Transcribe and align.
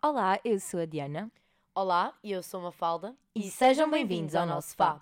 Olá, 0.00 0.38
eu 0.44 0.60
sou 0.60 0.78
a 0.78 0.84
Diana. 0.86 1.28
Olá, 1.74 2.16
eu 2.22 2.40
sou 2.40 2.60
Mafalda 2.60 3.16
E 3.34 3.50
sejam 3.50 3.90
bem-vindos 3.90 4.36
ao 4.36 4.46
nosso 4.46 4.70
sofá. 4.70 5.00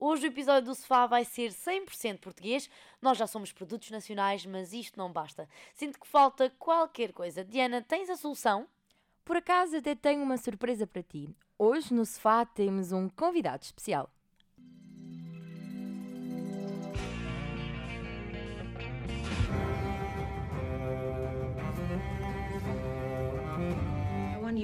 Hoje 0.00 0.26
o 0.26 0.28
episódio 0.28 0.70
do 0.70 0.74
sofá 0.74 1.06
vai 1.06 1.22
ser 1.22 1.50
100% 1.50 2.18
português. 2.18 2.70
Nós 3.02 3.18
já 3.18 3.26
somos 3.26 3.52
produtos 3.52 3.90
nacionais, 3.90 4.46
mas 4.46 4.72
isto 4.72 4.98
não 4.98 5.12
basta. 5.12 5.46
Sinto 5.74 6.00
que 6.00 6.06
falta 6.06 6.48
qualquer 6.58 7.12
coisa. 7.12 7.44
Diana, 7.44 7.82
tens 7.82 8.08
a 8.08 8.16
solução? 8.16 8.66
Por 9.22 9.36
acaso 9.36 9.76
até 9.76 9.94
tenho 9.94 10.22
uma 10.22 10.38
surpresa 10.38 10.86
para 10.86 11.02
ti. 11.02 11.28
Hoje 11.58 11.92
no 11.92 12.06
sofá 12.06 12.46
temos 12.46 12.90
um 12.90 13.10
convidado 13.10 13.64
especial. 13.64 14.10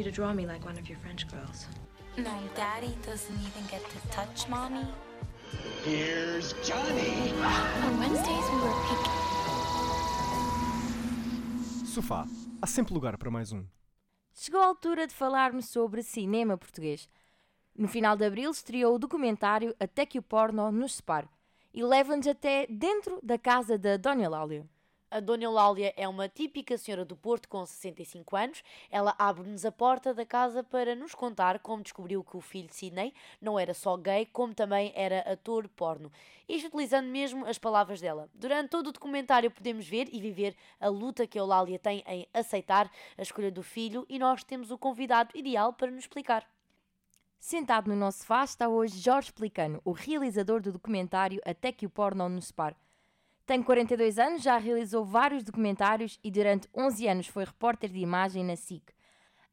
To 0.09 0.14
draw 0.14 0.32
me 0.32 0.46
like 0.46 0.64
one 0.64 0.79
of 0.79 0.88
your 0.88 0.98
French 1.00 1.26
girls. 1.29 1.67
No, 2.16 2.32
Daddy 2.54 2.96
doesn't 3.04 3.36
even 3.36 3.64
get 3.71 3.82
to 3.90 4.08
touch 4.08 4.49
Mommy. 4.49 4.86
Here's 5.85 6.54
Johnny. 6.64 7.32
On 7.85 7.99
Wednesdays, 8.00 8.46
we 8.50 8.61
were 8.64 8.75
picking. 8.89 9.13
Sofá. 11.86 12.26
Há 12.61 12.66
sempre 12.66 12.94
lugar 12.94 13.16
para 13.18 13.30
mais 13.30 13.52
um. 13.52 13.64
Chegou 14.35 14.61
a 14.61 14.66
altura 14.66 15.07
de 15.07 15.14
falarmos 15.14 15.68
sobre 15.68 16.02
cinema 16.02 16.57
português. 16.57 17.08
No 17.77 17.86
final 17.86 18.16
de 18.16 18.25
abril 18.25 18.50
estreou 18.50 18.94
o 18.94 18.99
documentário 18.99 19.75
Até 19.79 20.07
que 20.07 20.18
o 20.18 20.22
porno 20.22 20.72
nos 20.72 20.94
separe 20.94 21.29
e 21.72 21.85
leva-nos 21.85 22.27
até 22.27 22.66
dentro 22.68 23.21
da 23.22 23.38
casa 23.38 23.79
da 23.79 23.96
Dona 23.96 24.25
Eulália. 24.25 24.66
A 25.11 25.21
Dona 25.21 25.44
Eulália 25.44 25.94
é 25.96 26.07
uma 26.07 26.29
típica 26.29 26.76
senhora 26.76 27.03
do 27.03 27.16
Porto 27.16 27.49
com 27.49 27.64
65 27.64 28.36
anos. 28.36 28.62
Ela 28.90 29.14
abre-nos 29.18 29.64
a 29.64 29.72
porta 29.72 30.12
da 30.12 30.26
casa 30.26 30.62
para 30.62 30.94
nos 30.94 31.14
contar 31.14 31.61
como 31.61 31.82
descobriu 31.82 32.22
que 32.22 32.36
o 32.36 32.42
filho 32.42 32.69
de 32.69 32.75
Sidney 32.75 33.14
não 33.41 33.58
era 33.58 33.72
só 33.72 33.96
gay, 33.96 34.27
como 34.27 34.52
também 34.52 34.92
era 34.94 35.20
ator 35.20 35.66
porno. 35.68 36.12
Isto 36.46 36.66
utilizando 36.68 37.08
mesmo 37.08 37.46
as 37.46 37.56
palavras 37.56 38.02
dela. 38.02 38.28
Durante 38.34 38.68
todo 38.68 38.88
o 38.88 38.92
documentário 38.92 39.50
podemos 39.50 39.88
ver 39.88 40.10
e 40.12 40.20
viver 40.20 40.55
a 40.78 40.88
luta 40.88 41.27
que 41.27 41.38
a 41.38 41.40
Eulália 41.40 41.78
tem 41.78 42.05
em 42.06 42.28
aceitar 42.34 42.90
a 43.16 43.22
escolha 43.22 43.50
do 43.50 43.62
filho 43.62 44.05
e 44.11 44.18
nós 44.18 44.44
temos 44.44 44.70
o 44.70 44.77
convidado 44.77 45.34
ideal 45.34 45.72
para 45.72 45.90
nos 45.90 46.00
explicar. 46.00 46.46
Sentado 47.40 47.88
no 47.88 47.96
nosso 47.96 48.18
sofá 48.18 48.44
está 48.44 48.68
hoje 48.68 48.98
Jorge 48.98 49.33
Pelicano, 49.33 49.80
o 49.86 49.92
realizador 49.92 50.61
do 50.61 50.72
documentário 50.72 51.40
Até 51.46 51.72
que 51.72 51.86
o 51.86 51.90
porno 51.90 52.28
nos 52.28 52.48
separe. 52.48 52.77
Tem 53.48 53.62
42 53.62 54.18
anos, 54.18 54.42
já 54.42 54.58
realizou 54.58 55.06
vários 55.06 55.42
documentários 55.42 56.18
e 56.22 56.30
durante 56.30 56.68
11 56.77 57.08
anos 57.08 57.27
foi 57.28 57.46
repórter 57.46 57.90
de 57.90 57.98
imagem 57.98 58.44
na 58.44 58.55
SIC. 58.55 58.82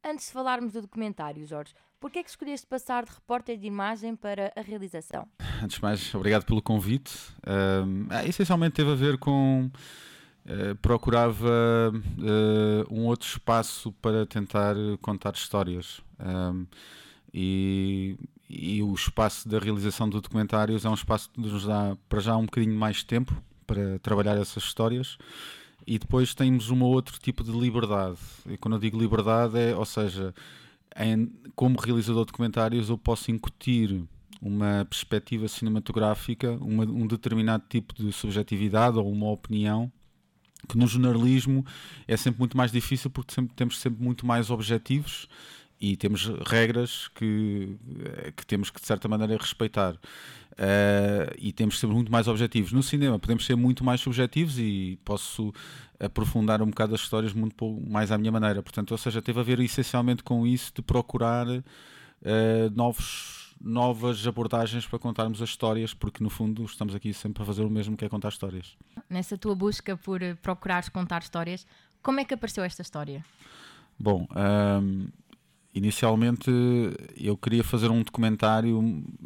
Antes 0.03 0.25
de 0.27 0.33
falarmos 0.33 0.73
do 0.73 0.81
documentário, 0.81 1.47
Jorge, 1.47 1.73
por 1.97 2.11
que 2.11 2.19
é 2.19 2.23
que 2.23 2.29
escolheste 2.29 2.67
passar 2.67 3.05
de 3.05 3.13
repórter 3.13 3.57
de 3.57 3.65
imagem 3.65 4.13
para 4.13 4.52
a 4.53 4.59
realização? 4.59 5.25
Antes 5.63 5.77
de 5.77 5.81
mais, 5.81 6.13
obrigado 6.13 6.43
pelo 6.43 6.61
convite. 6.61 7.13
Ahm, 7.47 8.07
ah, 8.09 8.25
essencialmente 8.25 8.75
teve 8.75 8.91
a 8.91 8.95
ver 8.95 9.17
com. 9.17 9.71
eh, 10.45 10.73
procurava 10.81 11.93
eh, 12.19 12.85
um 12.91 13.05
outro 13.05 13.30
espaço 13.30 13.93
para 14.02 14.25
tentar 14.25 14.75
contar 15.02 15.35
histórias. 15.35 16.02
Ahm, 16.19 16.65
e, 17.33 18.17
e 18.49 18.83
o 18.83 18.93
espaço 18.93 19.47
da 19.47 19.57
realização 19.57 20.09
de 20.09 20.19
documentários 20.19 20.83
é 20.83 20.89
um 20.89 20.93
espaço 20.93 21.30
que 21.30 21.39
nos 21.39 21.65
dá, 21.65 21.95
para 22.09 22.19
já, 22.19 22.35
um 22.35 22.43
bocadinho 22.43 22.77
mais 22.77 23.02
tempo 23.02 23.33
para 23.66 23.99
trabalhar 23.99 24.38
essas 24.38 24.63
histórias. 24.63 25.17
E 25.88 25.99
depois 25.99 26.33
temos 26.33 26.69
um 26.69 26.81
outro 26.81 27.19
tipo 27.19 27.44
de 27.44 27.52
liberdade. 27.52 28.17
E 28.49 28.58
quando 28.58 28.75
eu 28.75 28.80
digo 28.80 28.97
liberdade, 28.99 29.58
é, 29.58 29.75
ou 29.75 29.85
seja, 29.85 30.33
em- 30.97 31.31
como 31.55 31.80
realizador 31.80 32.25
de 32.25 32.31
documentários, 32.31 32.89
eu 32.89 32.97
posso 32.97 33.30
incutir 33.31 34.03
uma 34.41 34.86
perspectiva 34.89 35.47
cinematográfica, 35.47 36.52
uma- 36.61 36.86
um 36.86 37.05
determinado 37.08 37.63
tipo 37.70 37.93
de 37.93 38.11
subjetividade 38.11 38.98
ou 38.98 39.11
uma 39.11 39.30
opinião 39.30 39.92
que 40.67 40.77
no 40.77 40.87
jornalismo 40.87 41.64
é 42.08 42.17
sempre 42.17 42.39
muito 42.39 42.58
mais 42.58 42.71
difícil 42.71 43.09
porque 43.11 43.33
sempre, 43.33 43.53
temos 43.55 43.77
sempre 43.80 44.03
muito 44.03 44.26
mais 44.26 44.49
objetivos 44.49 45.27
e 45.80 45.95
temos 45.95 46.26
regras 46.47 47.08
que, 47.09 47.77
eh, 48.03 48.33
que 48.36 48.45
temos 48.45 48.71
que 48.71 48.80
de 48.82 48.87
certa 48.87 49.08
maneira 49.08 49.37
respeitar 49.37 49.95
Eh, 50.58 51.36
e 51.38 51.52
temos 51.52 51.76
que 51.76 51.82
ser 51.82 51.88
muito 51.88 52.11
mais 52.11 52.27
objetivos. 52.27 52.71
No 52.71 52.82
cinema 52.82 53.20
podemos 53.20 53.45
ser 53.45 53.55
muito 53.55 53.83
mais 53.83 53.99
subjetivos 53.99 54.58
e 54.58 54.98
posso 55.04 55.54
aprofundar 55.99 56.61
um 56.61 56.67
bocado 56.67 56.95
as 56.95 57.02
histórias 57.02 57.33
muito 57.33 57.82
mais 57.88 58.11
à 58.11 58.17
minha 58.17 58.32
maneira. 58.32 58.64
Portanto, 58.64 58.92
ou 58.92 58.98
seja, 58.98 59.21
teve 59.21 59.39
a 59.39 59.44
ver 59.44 59.60
essencialmente 59.60 60.23
com 60.23 60.48
isso 60.48 60.71
de 60.73 60.82
procurar 60.82 61.45
eh, 61.48 62.70
novos, 62.73 63.55
novas 63.61 64.26
abordagens 64.26 64.86
para 64.86 64.98
contarmos 64.98 65.42
as 65.42 65.49
histórias, 65.49 65.94
porque 65.94 66.23
no 66.23 66.30
fundo 66.30 66.64
estamos 66.64 66.95
aqui 66.95 67.14
sempre 67.14 67.44
a 67.44 67.45
fazer 67.45 67.64
o 67.64 67.70
mesmo 67.70 67.98
que 67.98 68.05
é 68.05 68.10
contar 68.10 68.30
histórias. 68.30 68.77
Nessa 69.10 69.38
tua 69.38 69.55
busca 69.55 69.98
por 69.98 70.21
eh, 70.21 70.36
procurares 70.36 70.88
contar 70.88 71.21
histórias, 71.21 71.67
como 72.02 72.20
é 72.20 72.26
que 72.26 72.33
apareceu 72.33 72.64
esta 72.64 72.82
história? 72.82 73.26
Bom, 73.99 74.27
ahm, 74.32 75.08
inicialmente 75.73 76.49
eu 77.17 77.36
queria 77.36 77.64
fazer 77.64 77.89
um 77.89 78.04
documentário 78.04 78.77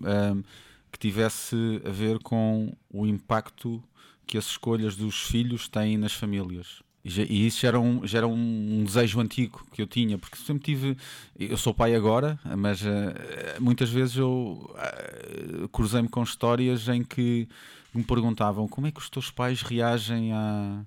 ahm, 0.04 0.44
que 0.92 1.00
tivesse 1.00 1.56
a 1.86 1.90
ver 1.90 2.20
com 2.20 2.74
o 2.90 3.06
impacto 3.06 3.84
que 4.26 4.38
as 4.38 4.46
escolhas 4.46 4.96
dos 4.96 5.22
filhos 5.24 5.68
têm 5.68 5.98
nas 5.98 6.14
famílias. 6.14 6.82
E, 7.04 7.48
isso 7.48 7.62
já 7.62 7.70
era, 7.70 7.80
um, 7.80 8.06
já 8.06 8.18
era 8.20 8.28
um, 8.28 8.84
desejo 8.84 9.20
antigo 9.20 9.66
que 9.72 9.82
eu 9.82 9.88
tinha, 9.88 10.18
porque 10.18 10.38
sempre 10.38 10.64
tive. 10.64 10.98
Eu 11.38 11.58
sou 11.58 11.74
pai 11.74 11.96
agora, 11.96 12.38
mas 12.58 12.86
ah, 12.86 13.60
muitas 13.60 13.90
vezes 13.90 14.18
eu 14.18 14.70
ah, 14.78 15.68
cruzei-me 15.72 16.10
com 16.10 16.22
histórias 16.22 16.88
em 16.90 17.04
que 17.04 17.48
me 17.94 18.04
perguntavam 18.04 18.68
como 18.68 18.88
é 18.88 18.92
que 18.92 19.00
os 19.00 19.10
teus 19.10 19.32
pais 19.32 19.62
reagem 19.62 20.34
a, 20.34 20.84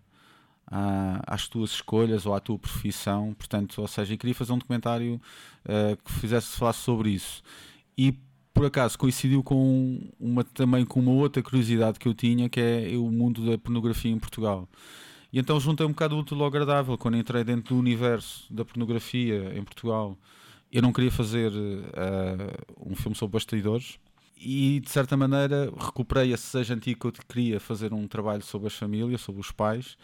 à- 0.67 1.23
às 1.27 1.49
tuas 1.49 1.71
escolhas 1.73 2.27
ou 2.27 2.35
à 2.35 2.41
tua 2.41 2.59
profissão, 2.59 3.35
portanto, 3.35 3.81
ou 3.81 3.89
seja, 3.89 4.15
eu 4.15 4.19
queria 4.19 4.35
fazer 4.35 4.53
um 4.53 4.59
documentário 4.59 5.21
eh, 5.65 5.97
que 6.05 6.13
fizesse 6.13 6.57
falar 6.57 6.73
sobre 6.75 7.11
isso. 7.11 7.43
E 7.97 8.15
por 8.53 8.67
acaso 8.67 8.99
coincidiu 8.99 9.43
com 9.43 10.01
uma 10.19 10.45
também 10.45 10.85
com 10.85 11.01
uma 11.01 11.13
outra 11.13 11.43
curiosidade 11.43 11.99
que 11.99 12.09
eu 12.09 12.15
tinha, 12.15 12.49
que 12.49 12.61
é 12.61 12.97
o 12.97 13.11
mundo 13.11 13.45
da 13.45 13.59
pornografia 13.59 14.11
em 14.11 14.19
Portugal. 14.19 14.69
E 15.33 15.39
então 15.39 15.59
juntei 15.59 15.87
um 15.87 15.91
bocado 15.91 16.17
útil 16.17 16.39
ao 16.41 16.47
agradável 16.47 16.99
quando 16.99 17.17
entrei 17.17 17.43
dentro 17.43 17.75
do 17.75 17.81
universo 17.81 18.53
da 18.53 18.65
pornografia 18.65 19.53
em 19.57 19.65
Portugal. 19.65 20.17
Eu 20.71 20.83
não 20.83 20.93
queria 20.93 21.11
fazer 21.11 21.53
eh, 21.53 22.57
um 22.79 22.95
filme 22.95 23.17
sobre 23.17 23.35
bastidores, 23.35 23.99
e 24.45 24.81
de 24.81 24.91
certa 24.91 25.17
maneira 25.17 25.73
recuperei 25.79 26.33
esse 26.33 26.53
desejo 26.53 26.75
antigo 26.75 27.01
que 27.01 27.21
eu 27.21 27.25
queria 27.29 27.61
fazer 27.61 27.93
um 27.93 28.09
trabalho 28.09 28.43
sobre 28.43 28.67
as 28.67 28.75
famílias, 28.75 29.21
sobre 29.21 29.41
os 29.41 29.53
pais, 29.53 29.97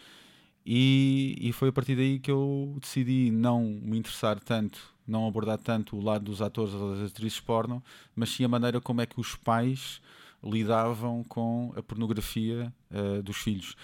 e, 0.65 1.35
e 1.41 1.51
foi 1.51 1.69
a 1.69 1.71
partir 1.71 1.95
daí 1.95 2.19
que 2.19 2.31
eu 2.31 2.77
decidi 2.79 3.31
não 3.31 3.63
me 3.63 3.97
interessar 3.97 4.39
tanto, 4.39 4.79
não 5.09 5.27
abordar 5.27 5.57
tanto 5.57 5.97
o 5.97 6.01
lado 6.01 6.25
dos 6.25 6.41
atores 6.41 6.73
ou 6.73 6.95
das 6.95 7.11
atrizes 7.11 7.39
porno, 7.39 7.83
mas 8.15 8.29
sim 8.29 8.43
a 8.43 8.47
maneira 8.47 8.79
como 8.79 9.01
é 9.01 9.05
que 9.05 9.19
os 9.19 9.35
pais 9.35 10.01
lidavam 10.43 11.23
com 11.23 11.73
a 11.75 11.81
pornografia 11.81 12.73
eh, 12.91 13.21
dos 13.21 13.37
filhos. 13.37 13.75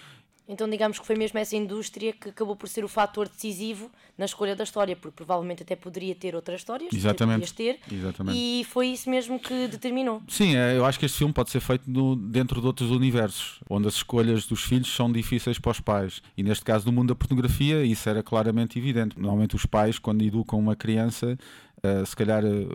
Então, 0.47 0.69
digamos 0.69 0.99
que 0.99 1.05
foi 1.07 1.15
mesmo 1.15 1.39
essa 1.39 1.55
indústria 1.55 2.13
que 2.13 2.29
acabou 2.29 2.55
por 2.55 2.69
ser 2.69 2.83
o 2.83 2.87
fator 2.87 3.27
decisivo 3.27 3.89
na 4.17 4.25
escolha 4.25 4.55
da 4.55 4.63
história, 4.63 4.95
porque 4.95 5.15
provavelmente 5.15 5.63
até 5.63 5.75
poderia 5.75 6.13
ter 6.13 6.35
outras 6.35 6.61
histórias, 6.61 6.93
Exatamente. 6.93 7.51
ter, 7.53 7.79
Exatamente. 7.91 8.37
e 8.37 8.63
foi 8.63 8.87
isso 8.87 9.09
mesmo 9.09 9.39
que 9.39 9.67
determinou. 9.67 10.21
Sim, 10.27 10.55
é, 10.55 10.77
eu 10.77 10.85
acho 10.85 10.99
que 10.99 11.05
este 11.05 11.17
filme 11.17 11.33
pode 11.33 11.49
ser 11.49 11.59
feito 11.59 11.89
no- 11.89 12.15
dentro 12.15 12.61
de 12.61 12.67
outros 12.67 12.91
universos, 12.91 13.59
onde 13.69 13.87
as 13.87 13.95
escolhas 13.95 14.45
dos 14.45 14.61
filhos 14.63 14.93
são 14.93 15.11
difíceis 15.11 15.57
para 15.57 15.71
os 15.71 15.79
pais. 15.79 16.21
E 16.37 16.43
neste 16.43 16.63
caso, 16.63 16.85
no 16.85 16.91
mundo 16.91 17.07
da 17.09 17.15
pornografia, 17.15 17.83
isso 17.83 18.07
era 18.07 18.21
claramente 18.21 18.77
evidente. 18.77 19.17
Normalmente, 19.19 19.55
os 19.55 19.65
pais, 19.65 19.97
quando 19.97 20.21
educam 20.23 20.59
uma 20.59 20.75
criança, 20.75 21.37
eh, 21.85 22.05
se 22.05 22.15
calhar 22.15 22.43
eh, 22.45 22.67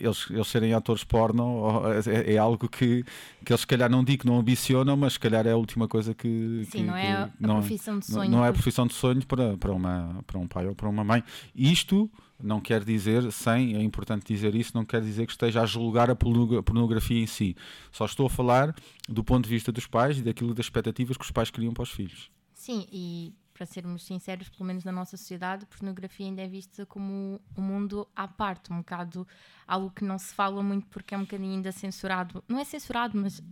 eles, 0.00 0.26
eles 0.30 0.46
serem 0.48 0.74
atores 0.74 1.04
porno 1.04 1.44
ou, 1.44 1.92
é, 1.92 2.34
é 2.34 2.38
algo 2.38 2.68
que, 2.68 3.04
que 3.44 3.52
eles, 3.52 3.60
se 3.60 3.66
calhar, 3.66 3.90
não 3.90 4.04
digo 4.04 4.22
que 4.22 4.26
não 4.26 4.38
ambicionam, 4.38 4.96
mas 4.96 5.14
se 5.14 5.20
calhar 5.20 5.46
é 5.46 5.52
a 5.52 5.56
última 5.56 5.88
coisa 5.88 6.14
que. 6.14 6.62
Sim, 6.70 6.70
que- 6.78 6.82
não 6.84 6.96
é 6.96 7.12
a 7.12 7.30
não- 7.40 7.58
profissão 7.60 7.98
de 7.98 8.06
sonho. 8.06 8.30
Não 8.30 8.44
é 8.44 8.48
a 8.48 8.52
profissão 8.52 8.86
de 8.86 8.94
sonho 8.94 9.24
para, 9.26 9.56
para, 9.56 9.72
uma, 9.72 10.22
para 10.26 10.38
um 10.38 10.46
pai 10.46 10.66
ou 10.66 10.74
para 10.74 10.88
uma 10.88 11.02
mãe. 11.04 11.22
Isto 11.54 12.10
não 12.42 12.60
quer 12.60 12.84
dizer, 12.84 13.32
sem, 13.32 13.76
é 13.76 13.82
importante 13.82 14.26
dizer 14.26 14.54
isso, 14.54 14.72
não 14.74 14.84
quer 14.84 15.00
dizer 15.00 15.24
que 15.24 15.32
esteja 15.32 15.62
a 15.62 15.66
julgar 15.66 16.10
a 16.10 16.14
pornogra- 16.14 16.62
pornografia 16.62 17.18
em 17.22 17.26
si. 17.26 17.56
Só 17.90 18.04
estou 18.04 18.26
a 18.26 18.30
falar 18.30 18.74
do 19.08 19.24
ponto 19.24 19.44
de 19.44 19.50
vista 19.50 19.72
dos 19.72 19.86
pais 19.86 20.18
e 20.18 20.22
daquilo 20.22 20.52
das 20.52 20.66
expectativas 20.66 21.16
que 21.16 21.24
os 21.24 21.30
pais 21.30 21.50
queriam 21.50 21.72
para 21.72 21.82
os 21.84 21.90
filhos. 21.90 22.30
Sim, 22.52 22.86
e 22.92 23.32
para 23.56 23.64
sermos 23.64 24.04
sinceros, 24.04 24.50
pelo 24.50 24.66
menos 24.66 24.84
na 24.84 24.92
nossa 24.92 25.16
sociedade, 25.16 25.64
a 25.64 25.66
pornografia 25.66 26.26
ainda 26.26 26.42
é 26.42 26.46
vista 26.46 26.84
como 26.84 27.40
um 27.56 27.62
mundo 27.62 28.06
à 28.14 28.28
parte, 28.28 28.70
um 28.70 28.78
bocado 28.78 29.26
algo 29.66 29.90
que 29.90 30.04
não 30.04 30.18
se 30.18 30.34
fala 30.34 30.62
muito 30.62 30.86
porque 30.88 31.14
é 31.14 31.18
um 31.18 31.22
bocadinho 31.22 31.54
ainda 31.54 31.72
censurado. 31.72 32.44
Não 32.46 32.58
é 32.58 32.64
censurado, 32.64 33.18
mas 33.18 33.42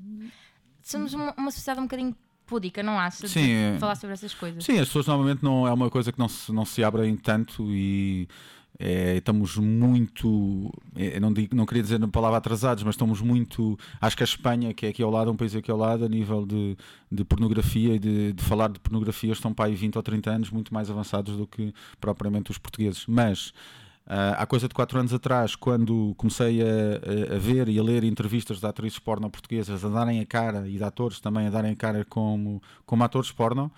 somos 0.82 1.14
uma, 1.14 1.32
uma 1.38 1.50
sociedade 1.50 1.80
um 1.80 1.84
bocadinho 1.84 2.14
púdica, 2.44 2.82
não 2.82 2.98
acha? 2.98 3.26
Sim, 3.26 3.46
de 3.46 3.52
é. 3.52 3.78
falar 3.78 3.94
sobre 3.94 4.12
essas 4.12 4.34
coisas. 4.34 4.62
Sim, 4.62 4.78
as 4.78 4.88
pessoas 4.88 5.06
normalmente 5.06 5.42
não 5.42 5.66
é 5.66 5.72
uma 5.72 5.88
coisa 5.88 6.12
que 6.12 6.18
não 6.18 6.28
se, 6.28 6.52
não 6.52 6.66
se 6.66 6.84
abrem 6.84 7.16
tanto 7.16 7.64
e 7.70 8.28
É, 8.78 9.16
estamos 9.16 9.56
muito, 9.56 10.72
é, 10.96 11.20
não, 11.20 11.32
digo, 11.32 11.54
não 11.54 11.64
queria 11.64 11.82
dizer 11.82 11.98
na 11.98 12.08
palavra 12.08 12.38
atrasados, 12.38 12.82
mas 12.82 12.94
estamos 12.94 13.20
muito. 13.20 13.78
Acho 14.00 14.16
que 14.16 14.22
a 14.22 14.24
Espanha, 14.24 14.74
que 14.74 14.86
é 14.86 14.88
aqui 14.88 15.02
ao 15.02 15.10
lado, 15.10 15.30
um 15.30 15.36
país 15.36 15.54
aqui 15.54 15.70
ao 15.70 15.78
lado, 15.78 16.04
a 16.04 16.08
nível 16.08 16.44
de, 16.44 16.76
de 17.10 17.24
pornografia 17.24 17.94
e 17.94 17.98
de, 17.98 18.32
de 18.32 18.42
falar 18.42 18.68
de 18.68 18.80
pornografia, 18.80 19.32
estão 19.32 19.54
para 19.54 19.66
aí 19.66 19.74
20 19.74 19.96
ou 19.96 20.02
30 20.02 20.30
anos 20.30 20.50
muito 20.50 20.74
mais 20.74 20.90
avançados 20.90 21.36
do 21.36 21.46
que 21.46 21.72
propriamente 22.00 22.50
os 22.50 22.58
portugueses. 22.58 23.04
Mas 23.06 23.52
Uh, 24.06 24.36
há 24.36 24.44
coisa 24.44 24.68
de 24.68 24.74
4 24.74 24.98
anos 24.98 25.14
atrás, 25.14 25.56
quando 25.56 26.14
comecei 26.18 26.60
a, 26.60 27.36
a, 27.36 27.38
ver 27.38 27.70
e 27.70 27.78
a 27.78 27.82
ler 27.82 28.04
entrevistas 28.04 28.60
de 28.60 28.66
atrizes 28.66 28.98
porno 28.98 29.30
portuguesas 29.30 29.82
a 29.82 29.88
darem 29.88 30.20
a 30.20 30.26
cara 30.26 30.68
e 30.68 30.76
de 30.76 30.84
atores 30.84 31.20
também 31.20 31.46
a 31.46 31.50
darem 31.50 31.72
a 31.72 31.74
cara 31.74 32.04
como, 32.04 32.62
como 32.84 33.02
atores 33.02 33.32
porno, 33.32 33.72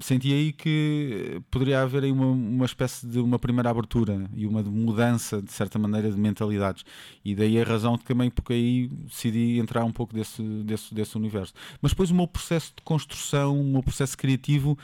senti 0.00 0.32
aí 0.32 0.52
que 0.52 1.40
poderia 1.50 1.82
haver 1.82 2.04
aí 2.04 2.12
uma, 2.12 2.26
uma 2.26 2.64
espécie 2.64 3.06
de 3.06 3.18
uma 3.18 3.38
primeira 3.38 3.70
abertura 3.70 4.30
e 4.34 4.46
uma 4.46 4.62
mudança, 4.62 5.42
de 5.42 5.52
certa 5.52 5.78
maneira, 5.78 6.10
de 6.10 6.18
mentalidades. 6.18 6.84
E 7.24 7.34
daí 7.34 7.60
a 7.60 7.64
razão 7.64 7.96
de 7.96 8.04
também 8.04 8.30
porque 8.30 8.52
aí 8.52 8.88
decidi 8.88 9.58
entrar 9.58 9.84
um 9.84 9.92
pouco 9.92 10.14
desse, 10.14 10.42
desse, 10.42 10.94
desse 10.94 11.16
universo. 11.16 11.52
Mas 11.80 11.92
depois 11.92 12.10
o 12.10 12.14
meu 12.14 12.28
processo 12.28 12.72
de 12.76 12.82
construção, 12.82 13.60
o 13.60 13.64
meu 13.64 13.82
processo 13.82 14.16
criativo 14.16 14.78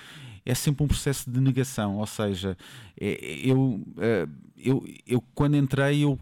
é 0.45 0.55
sempre 0.55 0.83
um 0.83 0.89
processo 0.89 1.31
de 1.31 1.41
negação, 1.41 1.99
ou 1.99 2.07
seja, 2.07 2.57
é, 2.99 3.41
eu, 3.45 3.81
eh, 3.99 4.27
eu, 4.57 4.83
eu 5.07 5.23
quando 5.35 5.59
entrei, 5.59 6.03
eu, 6.03 6.19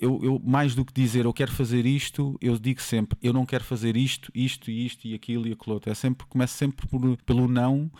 eu, 0.00 0.20
eu, 0.22 0.42
mais 0.44 0.74
do 0.74 0.84
que 0.84 0.92
dizer 0.92 1.24
eu 1.24 1.32
quero 1.32 1.52
fazer 1.52 1.86
isto, 1.86 2.36
eu 2.40 2.58
digo 2.58 2.80
sempre 2.82 3.18
eu 3.22 3.32
não 3.32 3.46
quero 3.46 3.64
fazer 3.64 3.96
isto, 3.96 4.30
isto, 4.34 4.70
isto 4.70 5.06
e 5.06 5.14
aquilo 5.14 5.46
e 5.46 5.52
aquilo 5.52 5.74
outro. 5.74 5.90
É 5.90 5.94
sempre, 5.94 6.26
começo 6.26 6.54
sempre 6.54 6.86
por, 6.86 7.16
pelo 7.18 7.48
não 7.48 7.90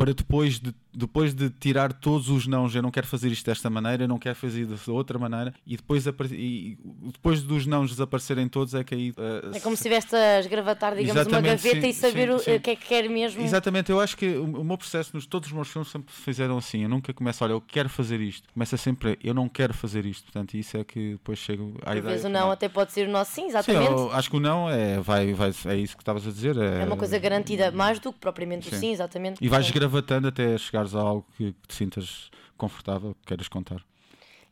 para 0.00 0.14
depois 0.14 0.58
de, 0.58 0.74
depois 0.92 1.34
de 1.34 1.50
tirar 1.50 1.92
todos 1.92 2.28
os 2.28 2.46
nãos, 2.46 2.74
eu 2.74 2.82
não 2.82 2.90
quero 2.90 3.06
fazer 3.06 3.28
isto 3.28 3.46
desta 3.46 3.70
maneira, 3.70 4.04
eu 4.04 4.08
não 4.08 4.18
quero 4.18 4.34
fazer 4.34 4.62
isto 4.62 4.76
de 4.76 4.90
outra 4.90 5.18
maneira, 5.18 5.54
e 5.66 5.76
depois, 5.76 6.04
e 6.06 6.78
depois 7.12 7.42
dos 7.42 7.66
nãos 7.66 7.90
desaparecerem 7.90 8.48
todos, 8.48 8.74
é 8.74 8.84
que 8.84 8.94
aí. 8.94 9.10
Uh, 9.10 9.54
é 9.54 9.60
como 9.60 9.76
se 9.76 9.88
estivesse 9.88 10.14
a 10.14 10.40
esgravatar, 10.40 10.94
digamos, 10.96 11.26
uma 11.26 11.40
gaveta 11.40 11.80
sim, 11.80 11.88
e 11.88 11.92
saber 11.92 12.32
sim, 12.38 12.44
sim. 12.44 12.54
o 12.56 12.60
que 12.60 12.70
é 12.70 12.76
que 12.76 12.86
quer 12.86 13.08
mesmo. 13.08 13.42
Exatamente, 13.42 13.90
eu 13.90 14.00
acho 14.00 14.16
que 14.16 14.26
o, 14.26 14.60
o 14.60 14.64
meu 14.64 14.76
processo, 14.76 15.10
nos, 15.14 15.26
todos 15.26 15.48
os 15.48 15.54
meus 15.54 15.68
filmes 15.68 15.90
sempre 15.90 16.12
fizeram 16.12 16.58
assim. 16.58 16.82
Eu 16.82 16.88
nunca 16.88 17.12
começo, 17.12 17.42
olha, 17.44 17.52
eu 17.52 17.60
quero 17.60 17.88
fazer 17.88 18.20
isto. 18.20 18.48
Começa 18.52 18.76
sempre, 18.76 19.18
eu 19.22 19.34
não 19.34 19.48
quero 19.48 19.74
fazer 19.74 20.04
isto. 20.06 20.24
Portanto, 20.24 20.54
isso 20.54 20.76
é 20.76 20.84
que 20.84 21.12
depois 21.12 21.38
chego 21.38 21.74
à 21.82 21.90
Por 21.90 21.96
ideia. 21.98 22.02
vezes 22.02 22.24
o 22.24 22.28
não, 22.28 22.40
não 22.40 22.50
até 22.50 22.68
pode 22.68 22.92
ser 22.92 23.08
o 23.08 23.10
nosso 23.10 23.32
sim, 23.32 23.46
exatamente. 23.46 23.90
Eu 23.90 24.12
acho 24.12 24.30
que 24.30 24.36
o 24.36 24.40
não 24.40 24.68
é, 24.68 25.00
vai, 25.00 25.32
vai, 25.32 25.52
é 25.66 25.76
isso 25.76 25.96
que 25.96 26.02
estavas 26.02 26.26
a 26.26 26.30
dizer. 26.30 26.56
É, 26.56 26.82
é 26.82 26.84
uma 26.84 26.96
coisa 26.96 27.18
garantida 27.18 27.70
mais 27.70 27.98
do 27.98 28.12
que 28.12 28.18
propriamente 28.18 28.68
o 28.68 28.76
sim, 28.76 28.92
exatamente. 28.92 29.44
E 29.44 29.48
vais 29.48 29.70
gravatando 29.70 30.28
até 30.28 30.56
chegares 30.80 30.94
a 30.94 31.00
algo 31.00 31.26
que, 31.36 31.52
que 31.52 31.68
te 31.68 31.74
sintas 31.74 32.30
confortável, 32.56 33.14
que 33.20 33.28
queiras 33.28 33.48
contar. 33.48 33.82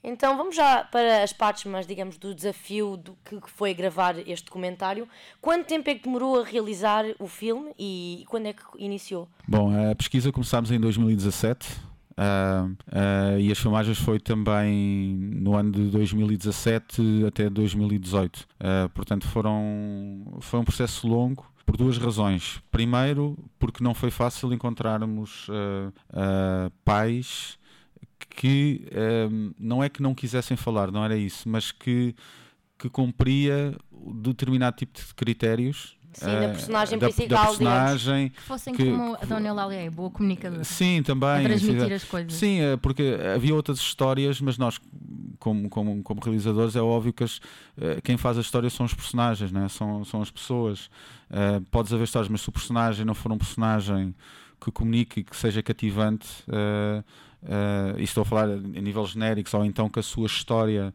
Então 0.02 0.36
vamos 0.36 0.54
já 0.54 0.84
para 0.84 1.24
as 1.24 1.32
partes 1.32 1.64
mais, 1.64 1.86
digamos, 1.86 2.16
do 2.16 2.34
desafio 2.34 2.96
do 2.96 3.16
que 3.24 3.50
foi 3.50 3.74
gravar 3.74 4.16
este 4.28 4.44
documentário. 4.44 5.08
Quanto 5.40 5.66
tempo 5.66 5.90
é 5.90 5.94
que 5.94 6.04
demorou 6.04 6.40
a 6.40 6.44
realizar 6.44 7.04
o 7.18 7.26
filme 7.26 7.72
e 7.78 8.24
quando 8.28 8.46
é 8.46 8.52
que 8.52 8.62
iniciou? 8.78 9.28
Bom, 9.46 9.70
a 9.90 9.94
pesquisa 9.94 10.30
começámos 10.30 10.70
em 10.70 10.78
2017. 10.78 11.88
Uh, 12.18 12.72
uh, 12.72 13.38
e 13.38 13.52
as 13.52 13.58
filmagens 13.58 13.96
foi 13.96 14.18
também 14.18 15.14
no 15.14 15.54
ano 15.54 15.70
de 15.70 15.82
2017 15.90 17.24
até 17.26 17.48
2018. 17.48 18.36
Uh, 18.38 18.88
portanto, 18.90 19.26
foram, 19.28 20.38
foi 20.40 20.58
um 20.58 20.64
processo 20.64 21.06
longo 21.06 21.46
por 21.68 21.76
duas 21.76 21.98
razões. 21.98 22.62
Primeiro, 22.70 23.36
porque 23.58 23.84
não 23.84 23.92
foi 23.92 24.10
fácil 24.10 24.50
encontrarmos 24.54 25.46
uh, 25.50 25.92
uh, 26.08 26.70
pais 26.82 27.58
que 28.30 28.86
uh, 28.86 29.54
não 29.58 29.84
é 29.84 29.90
que 29.90 30.00
não 30.00 30.14
quisessem 30.14 30.56
falar, 30.56 30.90
não 30.90 31.04
era 31.04 31.14
isso, 31.14 31.46
mas 31.46 31.70
que, 31.70 32.14
que 32.78 32.88
cumpria 32.88 33.76
determinado 34.14 34.78
tipo 34.78 34.98
de 34.98 35.14
critérios 35.14 35.97
Sim, 36.12 36.26
da 36.26 36.48
personagem 36.48 36.98
da, 36.98 37.06
principal, 37.06 37.44
da 37.44 37.48
personagem 37.48 38.28
que 38.30 38.40
fossem 38.42 38.74
que, 38.74 38.84
como 38.84 39.14
a 39.14 39.24
Dona 39.24 39.48
Eulália 39.48 39.76
é, 39.76 39.90
boa 39.90 40.10
comunicadora. 40.10 40.64
Sim, 40.64 41.02
também. 41.02 41.28
A 41.28 41.42
transmitir 41.42 41.86
sim, 41.86 41.92
as 41.92 42.04
coisas. 42.04 42.32
Sim, 42.32 42.58
porque 42.82 43.16
havia 43.34 43.54
outras 43.54 43.78
histórias, 43.78 44.40
mas 44.40 44.58
nós, 44.58 44.80
como, 45.38 45.68
como, 45.68 46.02
como 46.02 46.20
realizadores, 46.20 46.74
é 46.76 46.80
óbvio 46.80 47.12
que 47.12 47.24
as, 47.24 47.40
quem 48.02 48.16
faz 48.16 48.38
a 48.38 48.40
história 48.40 48.68
são 48.70 48.86
os 48.86 48.94
personagens, 48.94 49.52
né? 49.52 49.68
são, 49.68 50.04
são 50.04 50.22
as 50.22 50.30
pessoas. 50.30 50.90
Uh, 51.30 51.60
podes 51.70 51.92
haver 51.92 52.04
histórias, 52.04 52.28
mas 52.28 52.40
se 52.40 52.48
o 52.48 52.52
personagem 52.52 53.04
não 53.04 53.14
for 53.14 53.30
um 53.30 53.38
personagem 53.38 54.14
que 54.60 54.70
comunique 54.70 55.20
e 55.20 55.24
que 55.24 55.36
seja 55.36 55.62
cativante, 55.62 56.28
uh, 56.48 57.04
uh, 57.42 57.98
e 57.98 58.02
estou 58.02 58.22
a 58.22 58.24
falar 58.24 58.48
a 58.48 58.56
nível 58.56 59.06
genérico, 59.06 59.54
ou 59.56 59.64
então 59.64 59.88
que 59.88 59.98
a 59.98 60.02
sua 60.02 60.26
história 60.26 60.92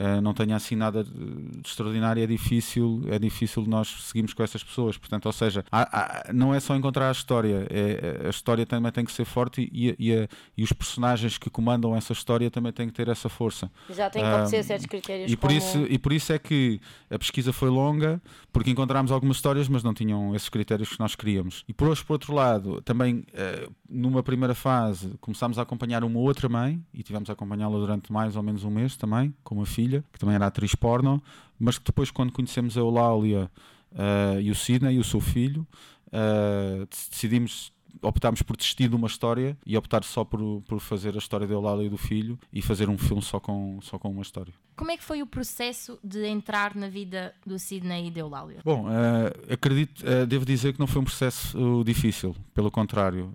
Uh, 0.00 0.18
não 0.22 0.32
tenha 0.32 0.56
assim 0.56 0.74
nada 0.74 1.04
de, 1.04 1.60
extraordinário, 1.62 2.22
é 2.22 2.26
difícil, 2.26 3.02
é 3.08 3.18
difícil 3.18 3.66
nós 3.66 3.88
seguirmos 4.04 4.32
com 4.32 4.42
essas 4.42 4.64
pessoas. 4.64 4.96
Portanto, 4.96 5.26
ou 5.26 5.32
seja, 5.32 5.62
há, 5.70 5.82
há, 6.30 6.32
não 6.32 6.54
é 6.54 6.60
só 6.60 6.74
encontrar 6.74 7.10
a 7.10 7.12
história, 7.12 7.66
é, 7.68 8.26
a 8.26 8.30
história 8.30 8.64
também 8.64 8.90
tem 8.90 9.04
que 9.04 9.12
ser 9.12 9.26
forte 9.26 9.68
e, 9.70 9.94
e, 9.98 10.14
a, 10.14 10.26
e, 10.56 10.64
os 10.64 10.72
personagens 10.72 11.36
que 11.36 11.50
comandam 11.50 11.94
essa 11.94 12.14
história 12.14 12.50
também 12.50 12.72
têm 12.72 12.86
que 12.86 12.94
ter 12.94 13.08
essa 13.08 13.28
força. 13.28 13.70
Já 13.90 14.08
tem 14.08 14.22
que 14.22 14.28
acontecer 14.28 14.62
certos 14.62 14.86
critérios. 14.86 15.30
E 15.30 15.36
por, 15.36 15.48
como... 15.48 15.58
isso, 15.58 15.86
e 15.90 15.98
por 15.98 16.12
isso 16.14 16.32
é 16.32 16.38
que 16.38 16.80
a 17.10 17.18
pesquisa 17.18 17.52
foi 17.52 17.68
longa, 17.68 18.22
porque 18.50 18.70
encontramos 18.70 19.12
algumas 19.12 19.36
histórias, 19.36 19.68
mas 19.68 19.82
não 19.82 19.92
tinham 19.92 20.34
esses 20.34 20.48
critérios 20.48 20.88
que 20.88 20.98
nós 20.98 21.14
queríamos. 21.14 21.62
E 21.68 21.74
por, 21.74 21.94
por 22.06 22.14
outro 22.14 22.32
lado, 22.32 22.80
também 22.80 23.18
uh, 23.34 23.70
numa 23.86 24.22
primeira 24.22 24.54
fase 24.54 25.12
começámos 25.20 25.58
a 25.58 25.62
acompanhar 25.62 26.04
uma 26.04 26.20
outra 26.20 26.48
mãe 26.48 26.82
e 26.94 27.02
tivemos 27.02 27.28
a 27.28 27.34
acompanhá-la 27.34 27.76
durante 27.76 28.10
mais 28.10 28.34
ou 28.34 28.42
menos 28.42 28.64
um 28.64 28.70
mês 28.70 28.96
também, 28.96 29.34
com 29.44 29.56
uma 29.56 29.66
filha 29.66 29.89
filha, 29.90 30.04
que 30.12 30.18
também 30.18 30.34
era 30.34 30.46
atriz 30.46 30.74
porno, 30.74 31.22
mas 31.58 31.78
que 31.78 31.84
depois, 31.84 32.10
quando 32.10 32.32
conhecemos 32.32 32.76
a 32.76 32.80
Eulália 32.80 33.50
uh, 33.92 34.40
e 34.40 34.50
o 34.50 34.54
Sidney, 34.54 34.98
o 34.98 35.04
seu 35.04 35.20
filho, 35.20 35.66
uh, 36.06 36.86
decidimos 37.10 37.72
optámos 38.02 38.40
por 38.40 38.56
desistir 38.56 38.88
de 38.88 38.96
uma 38.96 39.08
história 39.08 39.58
e 39.66 39.76
optar 39.76 40.04
só 40.04 40.24
por, 40.24 40.62
por 40.62 40.80
fazer 40.80 41.14
a 41.14 41.18
história 41.18 41.46
da 41.46 41.52
Eulália 41.52 41.84
e 41.84 41.88
do 41.88 41.98
filho 41.98 42.38
e 42.52 42.62
fazer 42.62 42.88
um 42.88 42.96
filme 42.96 43.20
só 43.20 43.38
com, 43.38 43.78
só 43.82 43.98
com 43.98 44.10
uma 44.10 44.22
história. 44.22 44.54
Como 44.76 44.90
é 44.90 44.96
que 44.96 45.02
foi 45.02 45.20
o 45.20 45.26
processo 45.26 45.98
de 46.02 46.24
entrar 46.26 46.74
na 46.74 46.88
vida 46.88 47.34
do 47.44 47.58
Sidney 47.58 48.06
e 48.06 48.10
da 48.10 48.20
Eulália? 48.20 48.60
Bom, 48.64 48.86
uh, 48.86 49.52
acredito, 49.52 50.02
uh, 50.02 50.26
devo 50.26 50.46
dizer 50.46 50.72
que 50.72 50.80
não 50.80 50.86
foi 50.86 51.02
um 51.02 51.04
processo 51.04 51.58
uh, 51.58 51.84
difícil, 51.84 52.34
pelo 52.54 52.70
contrário. 52.70 53.34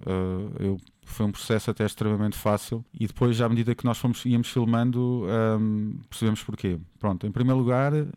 eu 0.60 0.80
foi 1.12 1.25
um 1.25 1.31
processo 1.31 1.72
até 1.72 1.86
extremamente 1.86 2.38
fácil 2.38 2.84
e 2.94 3.07
depois, 3.07 3.40
à 3.42 3.48
medida 3.48 3.74
que 3.75 3.86
nós 3.86 3.98
fomos, 3.98 4.25
íamos 4.25 4.50
filmando, 4.50 5.25
um, 5.60 6.00
percebemos 6.10 6.44
porquê. 6.44 6.79
Pronto, 7.00 7.25
em 7.25 7.32
primeiro 7.32 7.60
lugar, 7.60 7.94
uh, 7.94 8.10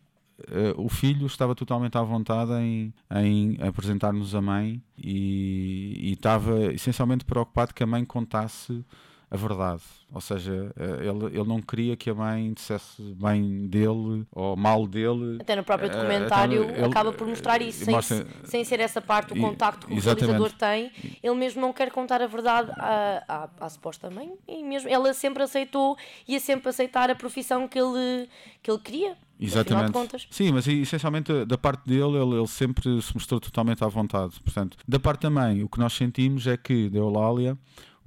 o 0.77 0.89
filho 0.89 1.27
estava 1.27 1.55
totalmente 1.55 1.97
à 1.97 2.01
vontade 2.01 2.51
em, 2.53 2.93
em 3.15 3.57
apresentar-nos 3.61 4.35
a 4.35 4.41
mãe 4.41 4.81
e, 4.97 6.09
e 6.09 6.13
estava 6.13 6.73
essencialmente 6.73 7.25
preocupado 7.25 7.73
que 7.73 7.83
a 7.83 7.87
mãe 7.87 8.03
contasse 8.03 8.83
a 9.31 9.37
verdade. 9.37 9.81
Ou 10.11 10.19
seja, 10.19 10.73
eh, 10.75 11.07
ele, 11.07 11.25
ele 11.37 11.47
não 11.47 11.61
queria 11.61 11.95
que 11.95 12.09
a 12.09 12.15
mãe 12.15 12.51
dissesse 12.51 12.99
bem 13.13 13.67
dele 13.67 14.25
ou 14.31 14.55
mal 14.55 14.87
dele. 14.87 15.37
Até 15.39 15.55
no 15.55 15.63
próprio 15.63 15.87
eh, 15.91 15.95
documentário 15.95 16.63
ele, 16.63 16.85
acaba 16.85 17.13
por 17.13 17.27
mostrar 17.27 17.61
isso, 17.61 17.85
sem, 17.85 17.93
mostra, 17.93 18.25
sem 18.43 18.63
ser 18.63 18.79
essa 18.79 18.99
parte 18.99 19.33
do 19.33 19.39
contacto 19.39 19.85
que 19.85 19.93
o 19.93 19.99
realizador 19.99 20.51
tem. 20.53 20.91
Ele 21.21 21.35
mesmo 21.35 21.61
não 21.61 21.71
quer 21.71 21.91
contar 21.91 22.23
a 22.23 22.27
verdade 22.27 22.71
à, 22.77 23.23
à, 23.27 23.65
à, 23.65 23.69
suposta 23.69 24.09
mãe 24.09 24.31
e 24.47 24.63
mesmo 24.63 24.89
ela 24.89 25.13
sempre 25.13 25.43
aceitou, 25.43 25.95
ia 26.27 26.39
sempre 26.39 26.69
aceitar 26.69 27.11
a 27.11 27.15
profissão 27.15 27.67
que 27.67 27.77
ele, 27.77 28.27
que 28.63 28.71
ele 28.71 28.79
queria. 28.79 29.15
Exatamente. 29.39 30.27
Sim, 30.29 30.51
mas 30.51 30.67
essencialmente 30.67 31.45
da 31.45 31.57
parte 31.57 31.87
dele, 31.87 32.17
ele, 32.17 32.35
ele, 32.35 32.47
sempre 32.47 33.01
se 33.01 33.13
mostrou 33.13 33.39
totalmente 33.39 33.83
à 33.83 33.87
vontade. 33.87 34.37
Portanto, 34.41 34.77
da 34.85 34.99
parte 34.99 35.21
da 35.21 35.29
mãe, 35.29 35.63
o 35.63 35.69
que 35.69 35.79
nós 35.79 35.93
sentimos 35.93 36.45
é 36.45 36.57
que, 36.57 36.89
da 36.89 36.97
Eulália, 36.99 37.57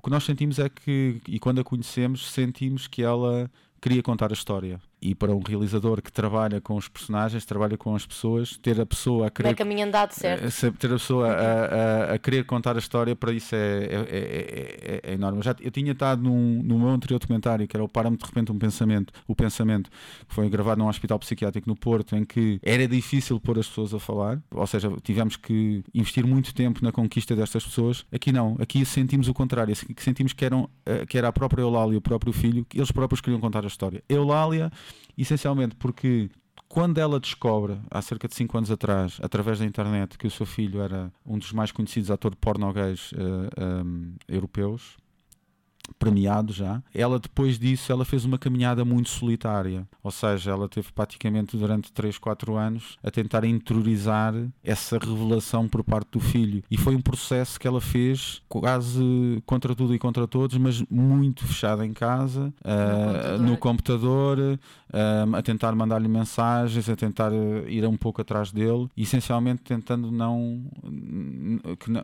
o 0.02 0.04
que 0.04 0.10
nós 0.10 0.24
sentimos 0.24 0.58
é 0.58 0.68
que, 0.68 1.20
e 1.28 1.38
quando 1.38 1.60
a 1.60 1.64
conhecemos, 1.64 2.28
sentimos 2.32 2.88
que 2.88 3.04
ela 3.04 3.48
queria 3.80 4.02
contar 4.02 4.30
a 4.30 4.34
história 4.34 4.80
e 5.02 5.14
para 5.16 5.34
um 5.34 5.40
realizador 5.40 6.00
que 6.00 6.12
trabalha 6.12 6.60
com 6.60 6.76
os 6.76 6.86
personagens, 6.86 7.44
trabalha 7.44 7.76
com 7.76 7.94
as 7.94 8.06
pessoas, 8.06 8.56
ter 8.56 8.80
a 8.80 8.86
pessoa 8.86 9.26
a 9.26 9.30
querer. 9.30 9.48
É 9.48 9.54
caminho 9.54 9.84
andado, 9.84 10.12
certo? 10.12 10.44
Eh, 10.44 10.70
ter 10.78 10.86
a 10.86 10.90
pessoa 10.90 11.28
a, 11.28 11.32
a, 11.32 12.14
a, 12.14 12.18
querer 12.18 12.44
contar 12.44 12.76
a 12.76 12.78
história, 12.78 13.16
para 13.16 13.32
isso 13.32 13.54
é, 13.54 13.58
é, 13.58 15.00
é, 15.04 15.10
é 15.10 15.14
enorme. 15.14 15.42
Já, 15.42 15.56
eu 15.60 15.70
tinha 15.72 15.90
estado 15.90 16.22
num, 16.22 16.62
no 16.62 16.78
meu 16.78 16.90
anterior 16.90 17.18
documentário, 17.18 17.66
que 17.66 17.76
era 17.76 17.82
o 17.82 17.88
Para-me 17.88 18.16
de 18.16 18.24
repente 18.24 18.52
um 18.52 18.58
pensamento, 18.58 19.12
o 19.26 19.34
pensamento, 19.34 19.90
que 20.28 20.34
foi 20.34 20.48
gravado 20.48 20.80
num 20.80 20.88
hospital 20.88 21.18
psiquiátrico 21.18 21.68
no 21.68 21.74
Porto, 21.74 22.14
em 22.14 22.24
que 22.24 22.60
era 22.62 22.86
difícil 22.86 23.40
pôr 23.40 23.58
as 23.58 23.66
pessoas 23.66 23.92
a 23.92 23.98
falar, 23.98 24.40
ou 24.52 24.66
seja, 24.68 24.88
tivemos 25.02 25.36
que 25.36 25.82
investir 25.92 26.24
muito 26.24 26.54
tempo 26.54 26.78
na 26.82 26.92
conquista 26.92 27.34
destas 27.34 27.64
pessoas. 27.64 28.06
Aqui 28.12 28.30
não, 28.30 28.56
aqui 28.60 28.84
sentimos 28.84 29.26
o 29.26 29.34
contrário, 29.34 29.74
sentimos 29.98 30.32
que, 30.32 30.44
eram, 30.44 30.70
que 31.08 31.18
era 31.18 31.26
a 31.26 31.32
própria 31.32 31.62
Eulália 31.62 31.94
e 31.94 31.96
o 31.96 32.00
próprio 32.00 32.32
filho, 32.32 32.64
que 32.68 32.78
eles 32.78 32.92
próprios 32.92 33.20
queriam 33.20 33.40
contar 33.40 33.64
a 33.64 33.66
história. 33.66 34.02
Eulália 34.08 34.70
essencialmente 35.16 35.76
porque 35.76 36.30
quando 36.68 36.96
ela 36.96 37.20
descobre, 37.20 37.78
há 37.90 38.00
cerca 38.00 38.26
de 38.26 38.34
5 38.34 38.56
anos 38.56 38.70
atrás, 38.70 39.18
através 39.22 39.58
da 39.58 39.66
internet, 39.66 40.16
que 40.16 40.26
o 40.26 40.30
seu 40.30 40.46
filho 40.46 40.80
era 40.80 41.12
um 41.24 41.36
dos 41.36 41.52
mais 41.52 41.70
conhecidos 41.70 42.10
atores 42.10 42.38
porno 42.40 42.72
gays 42.72 43.12
uh, 43.12 43.84
um, 43.84 44.14
europeus, 44.26 44.96
premiado 45.98 46.52
já. 46.52 46.82
Ela 46.94 47.18
depois 47.18 47.58
disso, 47.58 47.92
ela 47.92 48.04
fez 48.04 48.24
uma 48.24 48.38
caminhada 48.38 48.84
muito 48.84 49.08
solitária, 49.08 49.86
ou 50.02 50.10
seja, 50.10 50.50
ela 50.50 50.68
teve 50.68 50.90
praticamente 50.92 51.56
durante 51.56 51.92
3, 51.92 52.18
4 52.18 52.56
anos 52.56 52.98
a 53.02 53.10
tentar 53.10 53.44
interiorizar 53.44 54.34
essa 54.62 54.98
revelação 54.98 55.68
por 55.68 55.84
parte 55.84 56.10
do 56.12 56.20
filho. 56.20 56.62
E 56.70 56.76
foi 56.76 56.94
um 56.94 57.00
processo 57.00 57.58
que 57.58 57.66
ela 57.66 57.80
fez 57.80 58.42
quase 58.48 59.42
contra 59.46 59.74
tudo 59.74 59.94
e 59.94 59.98
contra 59.98 60.26
todos, 60.26 60.56
mas 60.58 60.82
muito 60.90 61.46
fechada 61.46 61.84
em 61.84 61.92
casa, 61.92 62.52
uh, 62.64 63.40
no 63.40 63.56
computador, 63.56 64.38
uh, 64.38 65.36
a 65.36 65.42
tentar 65.42 65.74
mandar-lhe 65.74 66.08
mensagens, 66.08 66.88
a 66.88 66.96
tentar 66.96 67.32
uh, 67.32 67.68
ir 67.68 67.84
um 67.86 67.96
pouco 67.96 68.20
atrás 68.20 68.52
dele, 68.52 68.88
essencialmente 68.96 69.62
tentando 69.62 70.10
não, 70.10 70.64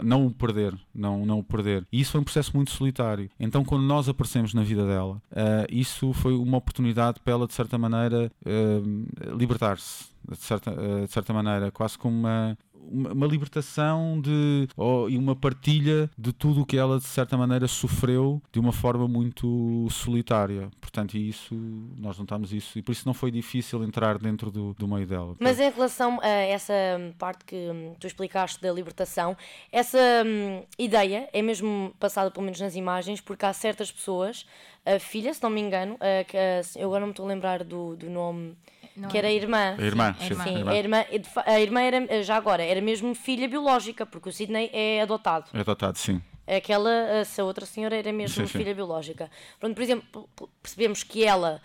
não 0.05 0.27
o 0.27 0.31
perder, 0.31 0.75
não, 0.95 1.25
não 1.25 1.41
o 1.41 1.45
perder. 1.45 1.87
E 1.93 2.01
isso 2.01 2.13
foi 2.13 2.21
um 2.21 2.25
processo 2.25 2.53
muito 2.55 2.71
solitário. 2.71 3.31
Então, 3.39 3.65
quando 3.69 3.85
nós 3.85 4.09
aparecemos 4.09 4.55
na 4.55 4.63
vida 4.63 4.87
dela, 4.87 5.17
uh, 5.31 5.67
isso 5.71 6.15
foi 6.15 6.35
uma 6.35 6.57
oportunidade 6.57 7.21
para 7.21 7.35
ela, 7.35 7.47
de 7.47 7.53
certa 7.53 7.77
maneira, 7.77 8.33
uh, 8.47 9.37
libertar-se. 9.37 10.07
De 10.27 10.39
certa, 10.39 10.71
uh, 10.73 11.07
de 11.07 11.13
certa 11.13 11.35
maneira, 11.35 11.71
quase 11.71 11.99
como 11.99 12.17
uma, 12.17 12.57
uma, 12.91 13.27
libertação 13.27 14.21
de, 14.21 14.69
oh, 14.77 15.09
e 15.09 15.17
uma 15.17 15.37
partilha 15.37 16.11
de 16.17 16.33
tudo 16.33 16.63
o 16.63 16.67
que 16.67 16.77
ela 16.77 16.99
de 16.99 17.05
certa 17.05 17.37
maneira 17.37 17.69
sofreu 17.69 18.43
de 18.53 18.59
uma 18.59 18.73
forma 18.73 19.07
muito 19.07 19.87
solitária. 19.91 20.71
Portanto, 20.81 21.17
isso 21.17 21.55
nós 21.97 22.19
notamos 22.19 22.53
isso 22.53 22.79
e 22.79 22.83
por 22.83 22.93
isso 22.93 23.07
não 23.07 23.15
foi 23.15 23.31
difícil 23.31 23.83
entrar 23.85 24.19
dentro 24.19 24.51
do, 24.51 24.75
do 24.75 24.89
meio 24.89 25.07
dela. 25.07 25.37
Mas 25.39 25.61
em 25.61 25.71
relação 25.71 26.19
a 26.23 26.29
essa 26.29 26.73
parte 27.19 27.45
que 27.45 27.57
hum, 27.57 27.95
tu 27.99 28.07
explicaste 28.07 28.61
da 28.61 28.73
libertação, 28.73 29.37
essa 29.71 29.99
hum, 30.27 30.63
ideia 30.79 31.29
é 31.33 31.43
mesmo 31.43 31.95
passada 31.99 32.31
pelo 32.31 32.45
menos 32.45 32.61
nas 32.61 32.75
imagens, 32.75 33.21
porque 33.21 33.45
há 33.45 33.53
certas 33.53 33.93
pessoas, 33.93 34.47
a 34.85 34.99
filha, 34.99 35.33
se 35.35 35.43
não 35.43 35.51
me 35.51 35.61
engano, 35.61 35.97
a, 36.01 36.21
a, 36.21 36.81
eu 36.81 36.89
agora 36.89 37.01
não 37.01 37.09
me 37.09 37.13
estou 37.13 37.27
a 37.27 37.29
lembrar 37.29 37.65
do, 37.65 37.97
do 37.97 38.09
nome 38.09 38.57
não 38.99 39.09
que 39.09 39.17
era 39.19 39.29
a 39.29 39.33
irmã. 39.33 39.77
A 39.79 39.83
irmã, 39.83 40.17
sim. 40.19 40.35
sim. 40.35 40.69
A 40.69 40.75
irmã, 40.75 41.05
a 41.47 41.61
irmã 41.61 41.81
era, 41.81 42.23
já 42.23 42.37
agora, 42.37 42.63
era 42.63 42.81
mesmo 42.81 43.15
filha 43.15 43.49
biológica, 43.49 44.05
porque 44.05 44.29
o 44.29 44.33
Sidney 44.33 44.71
é 44.73 45.03
adotado. 45.03 45.51
É 45.55 45.61
adotado, 45.61 45.97
sim. 45.99 46.21
Aquela, 46.47 46.91
essa 46.91 47.45
outra 47.45 47.67
senhora 47.67 47.95
era 47.95 48.11
mesmo 48.13 48.47
sim, 48.47 48.59
filha 48.59 48.75
biológica. 48.75 49.31
Pronto, 49.61 49.75
por 49.75 49.83
exemplo, 49.83 50.29
percebemos 50.63 51.03
que 51.03 51.25
ela, 51.25 51.61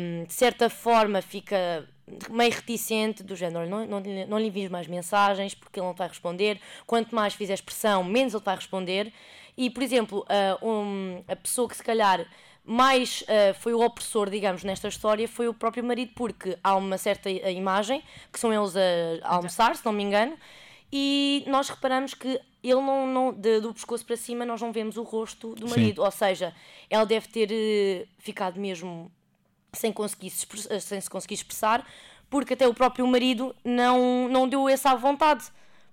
hum, 0.00 0.24
de 0.24 0.34
certa 0.34 0.68
forma, 0.68 1.22
fica 1.22 1.88
meio 2.30 2.52
reticente, 2.52 3.22
do 3.22 3.34
género, 3.34 3.68
não, 3.68 3.86
não, 3.86 4.02
não 4.28 4.38
lhe 4.38 4.48
envies 4.48 4.68
mais 4.68 4.86
mensagens 4.86 5.54
porque 5.54 5.78
ele 5.78 5.86
não 5.86 5.94
vai 5.94 6.08
responder. 6.08 6.60
Quanto 6.86 7.14
mais 7.14 7.34
fizer 7.34 7.54
expressão, 7.54 8.02
menos 8.04 8.34
ele 8.34 8.42
vai 8.44 8.56
responder. 8.56 9.12
E, 9.56 9.70
por 9.70 9.82
exemplo, 9.82 10.26
uh, 10.62 10.68
um, 10.68 11.22
a 11.28 11.36
pessoa 11.36 11.68
que 11.68 11.76
se 11.76 11.82
calhar 11.82 12.26
mais 12.64 13.22
uh, 13.22 13.54
foi 13.60 13.74
o 13.74 13.80
opressor, 13.80 14.30
digamos, 14.30 14.64
nesta 14.64 14.88
história 14.88 15.28
foi 15.28 15.48
o 15.48 15.54
próprio 15.54 15.84
marido, 15.84 16.12
porque 16.14 16.58
há 16.64 16.74
uma 16.74 16.96
certa 16.96 17.28
imagem, 17.30 18.02
que 18.32 18.40
são 18.40 18.52
eles 18.52 18.74
a, 18.76 18.80
a 19.22 19.36
almoçar, 19.36 19.76
se 19.76 19.84
não 19.84 19.92
me 19.92 20.02
engano, 20.02 20.36
e 20.90 21.44
nós 21.46 21.68
reparamos 21.68 22.14
que 22.14 22.40
ele 22.62 22.80
não, 22.80 23.06
não 23.06 23.32
de, 23.32 23.60
do 23.60 23.74
pescoço 23.74 24.06
para 24.06 24.16
cima 24.16 24.46
nós 24.46 24.62
não 24.62 24.72
vemos 24.72 24.96
o 24.96 25.02
rosto 25.02 25.54
do 25.54 25.68
marido, 25.68 26.00
Sim. 26.00 26.06
ou 26.06 26.10
seja, 26.10 26.54
ela 26.88 27.04
deve 27.04 27.28
ter 27.28 27.50
uh, 27.50 28.08
ficado 28.18 28.58
mesmo 28.58 29.12
sem, 29.72 29.92
conseguir 29.92 30.30
se, 30.30 30.46
sem 30.80 31.00
se 31.00 31.10
conseguir 31.10 31.34
expressar, 31.34 31.86
porque 32.30 32.54
até 32.54 32.66
o 32.66 32.72
próprio 32.72 33.06
marido 33.06 33.54
não, 33.62 34.28
não 34.28 34.48
deu 34.48 34.68
essa 34.68 34.94
vontade 34.94 35.44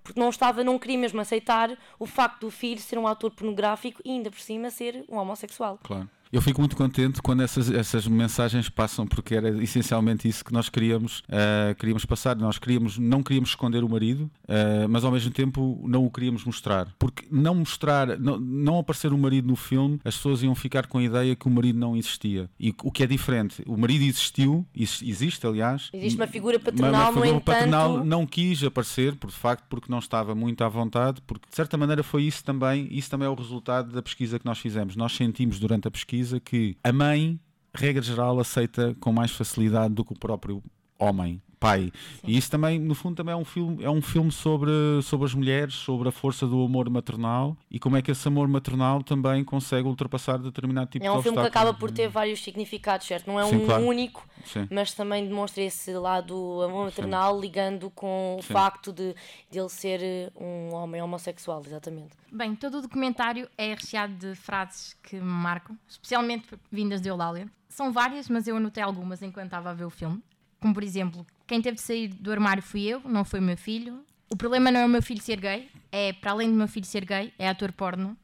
porque 0.02 0.18
não 0.18 0.30
estava, 0.30 0.64
não 0.64 0.78
queria 0.78 0.98
mesmo 0.98 1.20
aceitar 1.20 1.78
o 1.98 2.06
facto 2.06 2.40
do 2.40 2.50
filho 2.50 2.80
ser 2.80 2.98
um 2.98 3.06
ator 3.06 3.30
pornográfico 3.30 4.02
e 4.04 4.10
ainda 4.10 4.30
por 4.30 4.40
cima 4.40 4.68
ser 4.70 5.04
um 5.08 5.16
homossexual. 5.16 5.78
Claro. 5.82 6.10
Eu 6.32 6.40
fico 6.40 6.62
muito 6.62 6.74
contente 6.74 7.20
quando 7.20 7.42
essas, 7.42 7.70
essas 7.70 8.08
mensagens 8.08 8.70
passam, 8.70 9.06
porque 9.06 9.34
era 9.34 9.50
essencialmente 9.62 10.26
isso 10.26 10.42
que 10.42 10.50
nós 10.50 10.70
queríamos, 10.70 11.18
uh, 11.28 11.74
queríamos 11.78 12.06
passar. 12.06 12.34
Nós 12.36 12.58
queríamos, 12.58 12.96
não 12.96 13.22
queríamos 13.22 13.50
esconder 13.50 13.84
o 13.84 13.88
marido, 13.88 14.30
uh, 14.44 14.88
mas 14.88 15.04
ao 15.04 15.12
mesmo 15.12 15.30
tempo 15.30 15.84
não 15.86 16.06
o 16.06 16.10
queríamos 16.10 16.42
mostrar. 16.46 16.88
Porque 16.98 17.26
não 17.30 17.56
mostrar, 17.56 18.18
não, 18.18 18.40
não 18.40 18.78
aparecer 18.78 19.12
o 19.12 19.18
marido 19.18 19.46
no 19.46 19.56
filme, 19.56 20.00
as 20.02 20.16
pessoas 20.16 20.42
iam 20.42 20.54
ficar 20.54 20.86
com 20.86 20.96
a 20.96 21.02
ideia 21.02 21.36
que 21.36 21.46
o 21.46 21.50
marido 21.50 21.78
não 21.78 21.94
existia. 21.94 22.48
E 22.58 22.74
o 22.82 22.90
que 22.90 23.02
é 23.02 23.06
diferente, 23.06 23.62
o 23.66 23.76
marido 23.76 24.02
existiu, 24.02 24.66
existe 24.74 25.46
aliás. 25.46 25.90
Existe 25.92 26.18
uma 26.18 26.26
figura 26.26 26.58
paternal, 26.58 27.10
uma, 27.10 27.10
uma 27.10 27.22
figura 27.26 27.40
paternal 27.42 28.02
não 28.02 28.26
quis 28.26 28.64
aparecer, 28.64 29.16
por 29.16 29.30
facto, 29.30 29.66
porque 29.68 29.92
não 29.92 29.98
estava 29.98 30.34
muito 30.34 30.64
à 30.64 30.68
vontade, 30.70 31.20
porque 31.26 31.46
de 31.50 31.54
certa 31.54 31.76
maneira 31.76 32.02
foi 32.02 32.22
isso 32.22 32.42
também, 32.42 32.88
isso 32.90 33.10
também 33.10 33.26
é 33.26 33.30
o 33.30 33.34
resultado 33.34 33.92
da 33.92 34.00
pesquisa 34.00 34.38
que 34.38 34.46
nós 34.46 34.58
fizemos. 34.58 34.96
Nós 34.96 35.14
sentimos 35.14 35.58
durante 35.58 35.86
a 35.86 35.90
pesquisa 35.90 36.21
que 36.40 36.76
a 36.82 36.92
mãe, 36.92 37.40
regra 37.74 38.02
geral, 38.02 38.38
aceita 38.38 38.94
com 39.00 39.12
mais 39.12 39.30
facilidade 39.30 39.94
do 39.94 40.04
que 40.04 40.12
o 40.12 40.18
próprio 40.18 40.62
homem 41.02 41.40
pai. 41.62 41.92
Sim. 42.20 42.26
E 42.26 42.36
isso 42.36 42.50
também, 42.50 42.78
no 42.78 42.94
fundo, 42.94 43.14
também 43.14 43.32
é 43.32 43.36
um 43.36 43.44
filme, 43.44 43.84
é 43.84 43.88
um 43.88 44.02
filme 44.02 44.32
sobre, 44.32 44.72
sobre 45.02 45.26
as 45.26 45.34
mulheres, 45.34 45.74
sobre 45.74 46.08
a 46.08 46.12
força 46.12 46.44
do 46.44 46.64
amor 46.64 46.90
maternal 46.90 47.56
e 47.70 47.78
como 47.78 47.96
é 47.96 48.02
que 48.02 48.10
esse 48.10 48.26
amor 48.26 48.48
maternal 48.48 49.02
também 49.02 49.44
consegue 49.44 49.86
ultrapassar 49.86 50.38
determinado 50.38 50.90
tipo 50.90 51.04
de 51.04 51.08
É 51.08 51.12
um 51.12 51.22
filme 51.22 51.38
que 51.40 51.46
acaba 51.46 51.72
por 51.72 51.92
ter 51.92 52.08
vários 52.08 52.42
significados, 52.42 53.06
certo? 53.06 53.28
Não 53.28 53.38
é 53.38 53.46
Sim, 53.46 53.56
um 53.56 53.66
claro. 53.66 53.86
único, 53.86 54.26
Sim. 54.44 54.66
mas 54.70 54.92
também 54.92 55.26
demonstra 55.26 55.62
esse 55.62 55.92
lado 55.92 56.62
amor 56.62 56.86
maternal 56.86 57.40
ligando 57.40 57.88
com 57.90 58.36
o 58.38 58.42
facto 58.42 58.92
de, 58.92 59.14
de 59.48 59.58
ele 59.60 59.68
ser 59.68 60.00
eh, 60.02 60.32
um 60.36 60.74
homem 60.74 61.00
homossexual, 61.00 61.62
exatamente. 61.64 62.16
Bem, 62.30 62.56
todo 62.56 62.78
o 62.78 62.82
documentário 62.82 63.48
é 63.56 63.74
recheado 63.74 64.14
de 64.14 64.34
frases 64.34 64.96
que 65.02 65.16
me 65.16 65.22
marcam, 65.22 65.78
especialmente 65.86 66.48
vindas 66.70 67.00
de 67.00 67.08
Eulália. 67.08 67.46
São 67.68 67.92
várias, 67.92 68.28
mas 68.28 68.48
eu 68.48 68.56
anotei 68.56 68.82
algumas 68.82 69.22
enquanto 69.22 69.46
estava 69.46 69.70
a 69.70 69.74
ver 69.74 69.84
o 69.84 69.90
filme. 69.90 70.22
Como, 70.62 70.72
por 70.72 70.84
exemplo, 70.84 71.26
quem 71.44 71.60
teve 71.60 71.74
de 71.74 71.82
sair 71.82 72.06
do 72.06 72.30
armário 72.30 72.62
fui 72.62 72.82
eu, 72.82 73.00
não 73.00 73.24
foi 73.24 73.40
o 73.40 73.42
meu 73.42 73.56
filho. 73.56 74.06
O 74.30 74.36
problema 74.36 74.70
não 74.70 74.78
é 74.78 74.86
o 74.86 74.88
meu 74.88 75.02
filho 75.02 75.20
ser 75.20 75.40
gay, 75.40 75.68
é, 75.90 76.12
para 76.12 76.30
além 76.30 76.48
do 76.48 76.54
meu 76.54 76.68
filho 76.68 76.86
ser 76.86 77.04
gay, 77.04 77.34
é 77.36 77.48
ator 77.48 77.72
porno. 77.72 78.16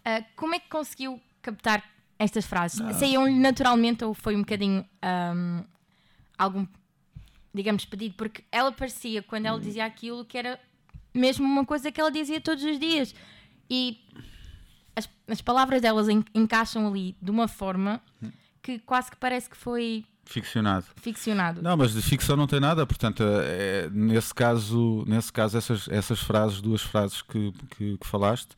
Uh, 0.00 0.22
como 0.36 0.54
é 0.54 0.58
que 0.58 0.68
conseguiu 0.68 1.18
captar 1.40 1.82
estas 2.18 2.44
frases? 2.44 2.82
Ah. 2.82 2.92
Saíam-lhe 2.92 3.38
naturalmente 3.38 4.04
ou 4.04 4.12
foi 4.12 4.36
um 4.36 4.40
bocadinho 4.40 4.86
um, 5.02 5.64
algum, 6.36 6.66
digamos, 7.54 7.86
pedido? 7.86 8.14
Porque 8.14 8.44
ela 8.52 8.70
parecia, 8.70 9.22
quando 9.22 9.46
ela 9.46 9.58
dizia 9.58 9.86
aquilo, 9.86 10.22
que 10.26 10.36
era 10.36 10.60
mesmo 11.14 11.46
uma 11.46 11.64
coisa 11.64 11.90
que 11.90 11.98
ela 11.98 12.10
dizia 12.10 12.42
todos 12.42 12.62
os 12.62 12.78
dias. 12.78 13.14
E 13.70 13.98
as, 14.94 15.08
as 15.26 15.40
palavras 15.40 15.80
delas 15.80 16.08
encaixam 16.34 16.86
ali 16.86 17.16
de 17.22 17.30
uma 17.30 17.48
forma 17.48 18.02
que 18.62 18.78
quase 18.80 19.10
que 19.10 19.16
parece 19.16 19.48
que 19.48 19.56
foi 19.56 20.04
Ficcionado. 20.30 20.86
Ficcionado. 20.94 21.60
Não, 21.60 21.76
mas 21.76 21.92
de 21.92 22.00
ficção 22.00 22.36
não 22.36 22.46
tem 22.46 22.60
nada, 22.60 22.86
portanto, 22.86 23.20
é, 23.24 23.90
nesse 23.90 24.32
caso, 24.32 25.04
nesse 25.04 25.32
caso 25.32 25.58
essas, 25.58 25.88
essas 25.88 26.20
frases, 26.20 26.60
duas 26.60 26.80
frases 26.80 27.20
que, 27.20 27.52
que, 27.76 27.98
que 27.98 28.06
falaste, 28.06 28.50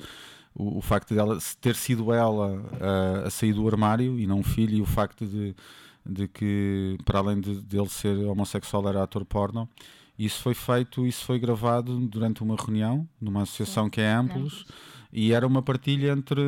o, 0.54 0.76
o, 0.76 0.80
facto 0.82 1.14
de 1.14 1.18
ela 1.18 1.38
ter 1.62 1.74
sido 1.74 2.12
ela 2.12 2.62
a, 2.78 3.26
a, 3.26 3.30
sair 3.30 3.54
do 3.54 3.66
armário 3.66 4.20
e 4.20 4.26
não 4.26 4.40
o 4.40 4.42
filho, 4.42 4.76
e 4.76 4.82
o 4.82 4.84
facto 4.84 5.24
de, 5.24 5.56
de 6.04 6.28
que, 6.28 6.98
para 7.06 7.20
além 7.20 7.40
de, 7.40 7.62
de 7.62 7.78
ele 7.78 7.88
ser 7.88 8.18
homossexual, 8.26 8.86
era 8.86 9.02
ator 9.02 9.24
porno, 9.24 9.66
isso 10.18 10.42
foi 10.42 10.52
feito, 10.52 11.06
isso 11.06 11.24
foi 11.24 11.38
gravado 11.38 11.98
durante 12.00 12.42
uma 12.42 12.54
reunião 12.54 13.08
numa 13.18 13.44
associação 13.44 13.84
Sim. 13.84 13.90
que 13.90 14.00
é 14.02 14.12
Amplos. 14.12 14.66
E 15.12 15.32
era 15.32 15.46
uma 15.46 15.60
partilha 15.60 16.12
entre, 16.12 16.40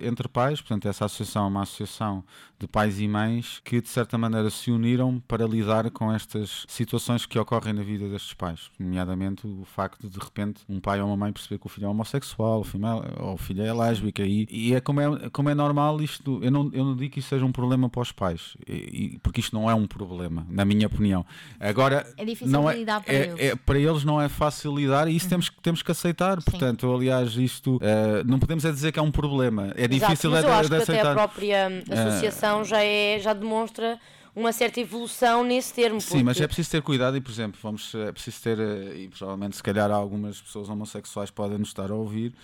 entre 0.00 0.26
pais, 0.26 0.62
portanto, 0.62 0.88
essa 0.88 1.04
associação 1.04 1.44
é 1.44 1.48
uma 1.48 1.62
associação 1.62 2.24
de 2.58 2.66
pais 2.66 2.98
e 3.00 3.06
mães 3.06 3.60
que, 3.64 3.80
de 3.80 3.88
certa 3.88 4.16
maneira, 4.16 4.48
se 4.50 4.70
uniram 4.70 5.22
para 5.28 5.46
lidar 5.46 5.90
com 5.90 6.12
estas 6.12 6.64
situações 6.68 7.26
que 7.26 7.38
ocorrem 7.38 7.74
na 7.74 7.82
vida 7.82 8.08
destes 8.08 8.32
pais, 8.32 8.70
nomeadamente 8.78 9.46
o 9.46 9.64
facto 9.64 10.00
de, 10.00 10.08
de 10.08 10.18
repente, 10.18 10.62
um 10.68 10.80
pai 10.80 11.00
ou 11.00 11.08
uma 11.08 11.16
mãe 11.16 11.32
perceber 11.32 11.58
que 11.58 11.66
o 11.66 11.68
filho 11.68 11.86
é 11.86 11.88
homossexual, 11.88 12.60
o 12.60 12.64
filho 12.64 12.86
é, 12.86 13.22
ou 13.22 13.34
o 13.34 13.36
filho 13.36 13.62
é 13.62 13.72
lésbica, 13.72 14.22
e, 14.22 14.46
e 14.50 14.74
é, 14.74 14.80
como 14.80 15.00
é 15.00 15.30
como 15.30 15.50
é 15.50 15.54
normal 15.54 16.00
isto. 16.00 16.40
Eu 16.42 16.50
não, 16.50 16.70
eu 16.72 16.84
não 16.84 16.96
digo 16.96 17.12
que 17.12 17.20
isso 17.20 17.28
seja 17.28 17.44
um 17.44 17.52
problema 17.52 17.88
para 17.90 18.00
os 18.00 18.12
pais, 18.12 18.56
e, 18.66 19.18
porque 19.22 19.40
isto 19.40 19.54
não 19.54 19.70
é 19.70 19.74
um 19.74 19.86
problema, 19.86 20.46
na 20.48 20.64
minha 20.64 20.86
opinião. 20.86 21.26
Agora, 21.60 22.06
é 22.16 22.24
difícil 22.24 22.48
não 22.48 22.70
é, 22.70 22.76
lidar 22.76 23.02
para 23.02 23.14
é, 23.14 23.26
eles. 23.26 23.40
É, 23.40 23.56
para 23.56 23.78
eles 23.78 24.04
não 24.04 24.20
é 24.20 24.28
fácil 24.28 24.74
lidar, 24.74 25.08
e 25.08 25.16
isso 25.16 25.26
uhum. 25.26 25.30
temos, 25.30 25.52
temos 25.62 25.82
que 25.82 25.90
aceitar. 25.90 26.40
Sim. 26.40 26.50
Portanto, 26.50 26.94
aliás, 26.94 27.36
isto. 27.36 27.76
Uh, 27.76 28.24
não 28.24 28.38
podemos 28.38 28.64
é 28.64 28.72
dizer 28.72 28.92
que 28.92 28.98
é 28.98 29.02
um 29.02 29.10
problema. 29.10 29.72
É 29.76 29.86
difícil 29.86 30.30
Exato, 30.30 30.48
eu 30.48 30.54
acho 30.54 30.70
de, 30.70 30.76
que 30.76 30.82
aceitar. 30.82 31.00
até 31.00 31.10
a 31.10 31.14
própria 31.14 31.68
associação 31.90 32.45
já, 32.64 32.82
é, 32.82 33.18
já 33.18 33.32
demonstra 33.32 33.98
uma 34.34 34.52
certa 34.52 34.80
evolução 34.80 35.42
nesse 35.42 35.72
termo. 35.72 36.00
Sim, 36.00 36.22
mas 36.22 36.38
é 36.40 36.46
preciso 36.46 36.70
ter 36.70 36.82
cuidado 36.82 37.16
e, 37.16 37.20
por 37.20 37.30
exemplo, 37.30 37.58
vamos, 37.62 37.94
é 37.94 38.12
preciso 38.12 38.42
ter, 38.42 38.58
eh, 38.58 38.98
e 38.98 39.08
provavelmente 39.08 39.56
se 39.56 39.62
calhar 39.62 39.90
algumas 39.90 40.40
pessoas 40.40 40.68
homossexuais 40.68 41.30
podem 41.30 41.56
nos 41.58 41.68
estar 41.68 41.90
a 41.90 41.94
ouvir, 41.94 42.34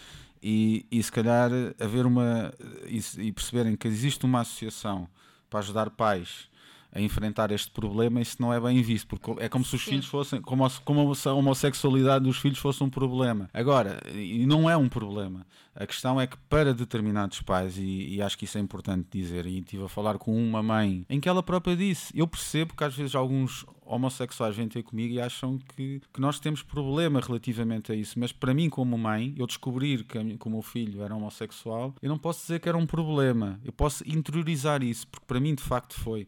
e, 0.43 0.87
e 0.91 1.03
se 1.03 1.13
calhar 1.13 1.51
haver 1.79 2.07
uma. 2.07 2.53
E, 2.87 3.01
e 3.19 3.31
perceberem 3.31 3.77
que 3.77 3.87
existe 3.87 4.25
uma 4.25 4.41
associação 4.41 5.07
para 5.49 5.61
ajudar 5.61 5.91
pais 5.91 6.49
a 6.95 7.01
enfrentar 7.01 7.51
este 7.51 7.71
problema, 7.71 8.21
isso 8.21 8.37
não 8.41 8.53
é 8.53 8.61
bem 8.61 8.83
visto, 8.83 9.07
porque 9.09 9.43
é 9.43 9.49
como 9.49 9.65
se 9.65 9.75
os 9.77 9.83
Sim. 9.83 9.91
filhos 9.93 10.07
fossem, 10.07 10.43
como, 10.43 10.65
a- 10.67 10.71
como 10.85 11.01
a 11.01 11.33
homossexualidade 11.33 12.25
dos 12.25 12.37
filhos 12.39 12.59
fosse 12.59 12.83
um 12.85 12.91
problema. 12.91 13.49
Agora, 13.55 13.99
e 14.15 14.45
não 14.47 14.69
é 14.69 14.77
um 14.77 14.89
problema. 14.89 15.47
A 15.75 15.87
questão 15.87 16.21
é 16.21 16.27
que 16.27 16.37
para 16.51 16.75
determinados 16.75 17.41
pais, 17.41 17.79
e, 17.79 18.17
e 18.17 18.21
acho 18.23 18.37
que 18.37 18.45
isso 18.45 18.59
é 18.59 18.61
importante 18.61 19.09
dizer, 19.11 19.47
e 19.47 19.59
estive 19.61 19.85
a 19.85 19.89
falar 19.89 20.19
com 20.19 20.37
uma 20.37 20.63
mãe 20.63 21.07
em 21.09 21.19
que 21.19 21.29
ela 21.29 21.43
própria 21.43 21.75
disse: 21.75 22.13
Eu 22.15 22.27
percebo 22.29 22.75
que 22.77 22.85
às 22.85 22.95
vezes 22.95 23.15
alguns 23.15 23.65
homossexuais 23.87 24.55
vêm 24.55 24.69
ter 24.69 24.83
comigo 24.83 25.15
e 25.15 25.21
acham 25.21 25.59
que, 25.75 26.01
que 26.13 26.21
nós 26.21 26.39
temos 26.39 26.63
problema 26.63 27.21
relativamente 27.21 27.91
a 27.91 27.95
isso, 27.95 28.19
mas 28.19 28.33
para 28.33 28.53
mim, 28.53 28.69
como 28.69 28.97
mãe, 28.99 29.35
eu 29.37 29.47
descobrir 29.47 30.05
que, 30.05 30.37
que 30.37 30.47
o 30.47 30.51
meu 30.51 30.63
filho 30.63 31.03
era 31.03 31.15
homossexual, 31.15 31.95
eu 32.03 32.09
não 32.11 32.19
posso 32.19 32.43
dizer 32.43 32.61
que 32.61 32.69
era 32.69 32.77
um 32.77 32.87
problema, 32.87 33.59
eu 33.65 33.73
posso 33.73 34.03
interiorizar 34.07 34.83
isso, 34.83 35.07
porque 35.09 35.27
para 35.27 35.41
mim 35.41 35.55
de 35.55 35.63
facto 35.63 35.95
foi 35.95 36.27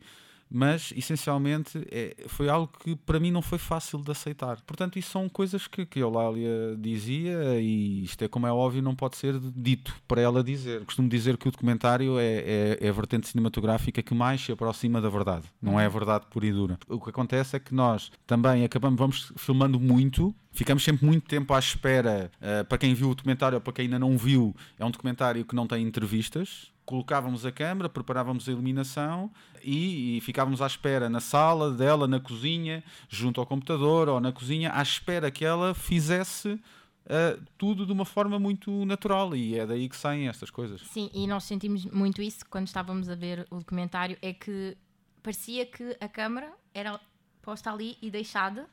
mas 0.55 0.93
essencialmente 0.97 1.85
é, 1.91 2.15
foi 2.29 2.49
algo 2.49 2.71
que 2.79 2.95
para 2.95 3.19
mim 3.19 3.33
não 3.33 3.43
foi 3.43 3.59
fácil 3.59 3.99
de 3.99 4.13
aceitar. 4.13 4.61
Portanto, 4.65 4.97
isso 4.97 5.11
são 5.11 5.29
coisas 5.29 5.67
que, 5.67 5.85
que 5.85 5.99
a 5.99 6.03
Eulália 6.03 6.77
dizia 6.79 7.61
e 7.61 8.05
isto 8.05 8.23
é 8.23 8.29
como 8.29 8.47
é 8.47 8.53
óbvio, 8.53 8.81
não 8.81 8.95
pode 8.95 9.17
ser 9.17 9.37
dito 9.41 9.93
para 10.07 10.21
ela 10.21 10.45
dizer. 10.45 10.85
Costumo 10.85 11.09
dizer 11.09 11.37
que 11.39 11.49
o 11.49 11.51
documentário 11.51 12.21
é, 12.21 12.37
é, 12.37 12.79
é 12.81 12.89
a 12.89 12.93
vertente 12.93 13.27
cinematográfica 13.27 14.01
que 14.01 14.15
mais 14.15 14.43
se 14.43 14.53
aproxima 14.53 15.01
da 15.01 15.09
verdade, 15.09 15.45
não 15.61 15.81
é 15.81 15.87
a 15.87 15.89
verdade 15.89 16.27
pura 16.31 16.47
e 16.47 16.53
dura. 16.53 16.79
O 16.89 17.01
que 17.01 17.11
acontece 17.11 17.57
é 17.57 17.59
que 17.59 17.75
nós 17.75 18.13
também 18.25 18.65
acabamos, 18.65 18.97
vamos 18.97 19.33
filmando 19.37 19.81
muito. 19.81 20.33
Ficamos 20.53 20.85
sempre 20.85 21.05
muito 21.05 21.27
tempo 21.27 21.53
à 21.53 21.59
espera. 21.59 22.31
eh, 22.41 22.63
para 22.63 22.79
quem 22.79 22.95
viu 22.95 23.11
o 23.11 23.15
documentário 23.17 23.57
ou 23.57 23.61
para 23.61 23.73
quem 23.73 23.87
ainda 23.87 23.99
não 23.99 24.17
viu, 24.17 24.55
é 24.79 24.85
um 24.85 24.91
documentário 24.91 25.45
que 25.45 25.57
não 25.57 25.67
tem 25.67 25.85
entrevistas 25.85 26.73
colocávamos 26.85 27.47
a 27.47 27.53
câmera, 27.53 27.89
preparávamos 27.89 28.49
a 28.49 28.53
iluminação 28.53 29.31
e, 29.63 30.19
e 30.19 30.21
ficávamos 30.21 30.61
à 30.61 30.67
espera 30.67 31.09
na 31.09 31.21
sala 31.21 31.71
dela, 31.71 32.07
na 32.07 32.21
cozinha, 32.21 32.85
junto 33.09 33.41
ao 33.41 33.47
computador 33.47 34.09
ou 34.09 34.21
na 34.21 34.33
cozinha, 34.33 34.73
à 34.73 34.83
espera 34.83 35.31
que 35.31 35.45
ela 35.45 35.75
fizesse 35.75 36.61
ah, 37.07 37.39
tudo 37.59 37.85
de 37.85 37.93
uma 37.93 38.05
forma 38.05 38.39
muito 38.39 38.85
natural 38.87 39.37
e 39.37 39.59
é 39.59 39.67
daí 39.67 39.89
que 39.89 39.97
saem 39.97 40.29
estas 40.29 40.51
coisas. 40.51 40.81
Sim, 40.83 41.11
e 41.13 41.27
nós 41.27 41.45
sentimos 41.45 41.85
muito 41.85 42.23
isso 42.23 42.45
quando 42.49 42.67
estávamos 42.67 43.09
a 43.09 43.15
ver 43.15 43.47
o 43.51 43.59
documentário, 43.59 44.17
é 44.23 44.33
que 44.33 44.77
parecia 45.23 45.67
que 45.67 45.97
a 46.01 46.09
câmara 46.09 46.51
era 46.73 46.99
posta 47.43 47.71
ali 47.71 47.99
e 48.01 48.11
deixada, 48.11 48.69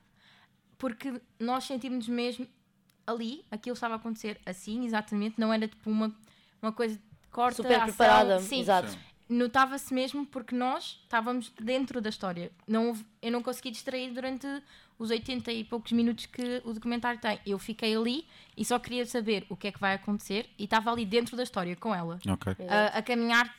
porque 0.77 1.22
nós 1.39 1.65
sentimos 1.65 2.08
mesmo 2.08 2.48
ali, 3.06 3.44
aquilo 3.51 3.74
estava 3.74 3.96
a 3.96 3.98
acontecer 3.98 4.39
assim, 4.46 4.86
exatamente, 4.86 5.38
não 5.38 5.51
era 5.51 5.68
tipo 5.68 5.89
uma, 5.89 6.15
uma 6.62 6.72
coisa 6.72 6.98
corta, 7.32 7.58
Super 7.58 7.76
ação. 7.76 7.86
preparada, 7.88 8.40
Sim, 8.40 8.60
exato. 8.62 8.98
notava-se 9.30 9.94
mesmo 9.94 10.26
porque 10.26 10.56
nós 10.56 11.00
estávamos 11.04 11.52
dentro 11.60 12.02
da 12.02 12.10
história. 12.10 12.52
Não, 12.68 12.96
eu 13.22 13.32
não 13.32 13.42
consegui 13.42 13.72
distrair 13.72 14.12
durante 14.12 14.46
os 15.00 15.10
80 15.10 15.52
e 15.52 15.64
poucos 15.64 15.92
minutos 15.94 16.26
que 16.28 16.62
o 16.64 16.74
documentário 16.74 17.20
tem. 17.20 17.40
Eu 17.46 17.58
fiquei 17.58 17.96
ali 17.96 18.26
e 18.56 18.64
só 18.64 18.78
queria 18.78 19.06
saber 19.06 19.46
o 19.50 19.56
que 19.56 19.68
é 19.68 19.72
que 19.72 19.80
vai 19.80 19.96
acontecer 19.96 20.48
e 20.60 20.66
estava 20.66 20.92
ali 20.92 21.06
dentro 21.06 21.36
da 21.36 21.44
história 21.44 21.76
com 21.76 21.94
ela, 21.96 22.20
Ok. 22.28 22.56
a, 22.68 22.98
a 23.00 23.02
caminhar. 23.02 23.52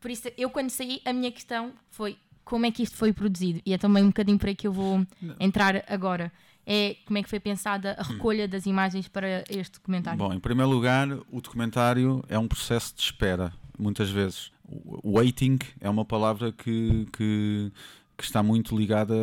Por 0.00 0.10
isso, 0.10 0.28
eu 0.38 0.48
quando 0.50 0.70
saí, 0.70 1.00
a 1.04 1.12
minha 1.12 1.30
questão 1.30 1.72
foi 1.90 2.16
como 2.44 2.66
é 2.66 2.70
que 2.72 2.82
isto 2.82 2.96
foi 2.96 3.12
produzido? 3.12 3.60
E 3.64 3.72
é 3.72 3.78
também 3.78 4.02
um 4.02 4.08
bocadinho 4.08 4.38
por 4.38 4.48
aí 4.48 4.54
que 4.54 4.66
eu 4.66 4.72
vou 4.72 5.06
entrar 5.38 5.84
agora. 5.88 6.32
É 6.66 6.96
como 7.04 7.18
é 7.18 7.22
que 7.22 7.28
foi 7.28 7.40
pensada 7.40 7.96
a 7.98 8.02
recolha 8.02 8.46
das 8.46 8.66
imagens 8.66 9.08
para 9.08 9.44
este 9.50 9.74
documentário. 9.74 10.18
Bom, 10.18 10.32
em 10.32 10.38
primeiro 10.38 10.70
lugar, 10.70 11.08
o 11.30 11.40
documentário 11.40 12.22
é 12.28 12.38
um 12.38 12.46
processo 12.46 12.94
de 12.94 13.02
espera, 13.02 13.52
muitas 13.78 14.10
vezes. 14.10 14.52
O 14.64 15.18
Waiting 15.18 15.58
é 15.80 15.90
uma 15.90 16.04
palavra 16.04 16.52
que, 16.52 17.06
que, 17.12 17.72
que 18.22 18.26
está 18.28 18.42
muito 18.42 18.76
ligada, 18.76 19.14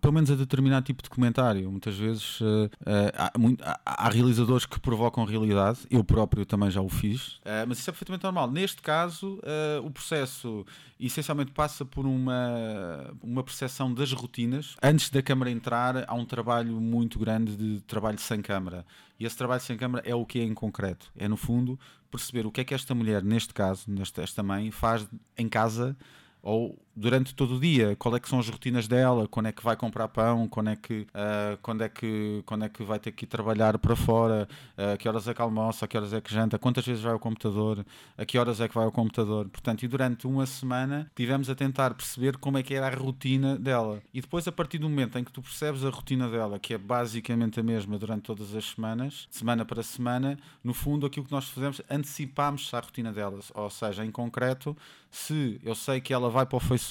pelo 0.00 0.12
menos 0.12 0.30
a 0.30 0.34
determinado 0.34 0.84
tipo 0.84 1.02
de 1.02 1.08
documentário. 1.08 1.70
Muitas 1.70 1.96
vezes 1.96 2.38
eh, 2.86 3.12
há, 3.16 3.38
muito- 3.38 3.64
há- 3.64 3.80
há 3.84 4.08
realizadores 4.10 4.66
que 4.66 4.78
provocam 4.78 5.24
realidade, 5.24 5.80
eu 5.90 6.04
próprio 6.04 6.44
também 6.44 6.70
já 6.70 6.80
o 6.82 6.88
fiz, 6.88 7.40
eh, 7.44 7.64
mas 7.66 7.78
isso 7.78 7.88
é 7.88 7.92
perfeitamente 7.92 8.22
normal. 8.24 8.50
Neste 8.50 8.82
caso, 8.82 9.40
eh, 9.42 9.80
o 9.82 9.90
processo 9.90 10.64
essencialmente 11.00 11.50
passa 11.52 11.84
por 11.84 12.06
uma, 12.06 13.14
uma 13.22 13.42
percepção 13.42 13.92
das 13.92 14.12
rotinas. 14.12 14.76
Antes 14.82 15.08
da 15.10 15.22
câmara 15.22 15.50
entrar, 15.50 16.04
há 16.06 16.14
um 16.14 16.24
trabalho 16.24 16.80
muito 16.80 17.18
grande 17.18 17.56
de 17.56 17.80
trabalho 17.82 18.18
sem 18.18 18.40
câmara. 18.42 18.84
E 19.18 19.24
esse 19.24 19.36
trabalho 19.36 19.60
sem 19.62 19.76
câmara 19.76 20.02
é 20.06 20.14
o 20.14 20.24
que 20.26 20.38
é 20.40 20.42
em 20.44 20.52
concreto. 20.54 21.10
É, 21.16 21.26
no 21.26 21.36
fundo, 21.36 21.78
perceber 22.10 22.44
o 22.46 22.52
que 22.52 22.60
é 22.60 22.64
que 22.64 22.74
esta 22.74 22.94
mulher, 22.94 23.22
neste 23.24 23.54
caso, 23.54 23.84
nesta, 23.90 24.22
esta 24.22 24.42
mãe, 24.42 24.70
faz 24.70 25.08
em 25.38 25.48
casa 25.48 25.96
ou 26.42 26.76
durante 26.94 27.34
todo 27.34 27.56
o 27.56 27.60
dia, 27.60 27.96
qual 27.96 28.14
é 28.16 28.20
que 28.20 28.28
são 28.28 28.38
as 28.38 28.48
rotinas 28.48 28.86
dela, 28.86 29.26
quando 29.26 29.46
é 29.46 29.52
que 29.52 29.62
vai 29.62 29.76
comprar 29.76 30.08
pão, 30.08 30.46
quando 30.48 30.70
é 30.70 30.76
que, 30.76 31.06
ah, 31.14 31.58
quando 31.62 31.82
é 31.82 31.88
que, 31.88 32.42
quando 32.44 32.64
é 32.64 32.68
que 32.68 32.82
vai 32.82 32.98
ter 32.98 33.12
que 33.12 33.24
ir 33.24 33.28
trabalhar 33.28 33.78
para 33.78 33.96
fora, 33.96 34.48
a 34.76 34.96
que 34.96 35.08
horas 35.08 35.26
é 35.26 35.34
que 35.34 35.40
almoça, 35.40 35.84
a 35.84 35.88
que 35.88 35.96
horas 35.96 36.12
é 36.12 36.20
que 36.20 36.32
janta, 36.32 36.58
quantas 36.58 36.84
vezes 36.84 37.02
vai 37.02 37.12
ao 37.12 37.18
computador, 37.18 37.84
a 38.16 38.24
que 38.24 38.38
horas 38.38 38.60
é 38.60 38.68
que 38.68 38.74
vai 38.74 38.84
ao 38.84 38.92
computador. 38.92 39.48
Portanto, 39.48 39.82
e 39.82 39.88
durante 39.88 40.26
uma 40.26 40.46
semana 40.46 41.10
tivemos 41.14 41.48
a 41.48 41.54
tentar 41.54 41.94
perceber 41.94 42.36
como 42.36 42.58
é 42.58 42.62
que 42.62 42.74
era 42.74 42.86
a 42.88 42.94
rotina 42.94 43.56
dela. 43.56 44.02
E 44.12 44.20
depois, 44.20 44.46
a 44.46 44.52
partir 44.52 44.78
do 44.78 44.88
momento 44.88 45.18
em 45.18 45.24
que 45.24 45.32
tu 45.32 45.40
percebes 45.40 45.84
a 45.84 45.90
rotina 45.90 46.28
dela, 46.28 46.58
que 46.58 46.74
é 46.74 46.78
basicamente 46.78 47.58
a 47.58 47.62
mesma 47.62 47.98
durante 47.98 48.22
todas 48.22 48.54
as 48.54 48.64
semanas, 48.64 49.26
semana 49.30 49.64
para 49.64 49.82
semana, 49.82 50.38
no 50.62 50.74
fundo 50.74 51.06
aquilo 51.06 51.24
que 51.24 51.32
nós 51.32 51.48
fazemos, 51.48 51.80
antecipámos 51.90 52.72
à 52.74 52.80
rotina 52.80 53.12
dela. 53.12 53.38
Ou 53.54 53.70
seja, 53.70 54.04
em 54.04 54.10
concreto, 54.10 54.76
se 55.10 55.60
eu 55.62 55.74
sei 55.74 56.00
que 56.00 56.12
ela 56.12 56.30
vai 56.30 56.46
para 56.46 56.56
o 56.56 56.60
Facebook 56.60 56.81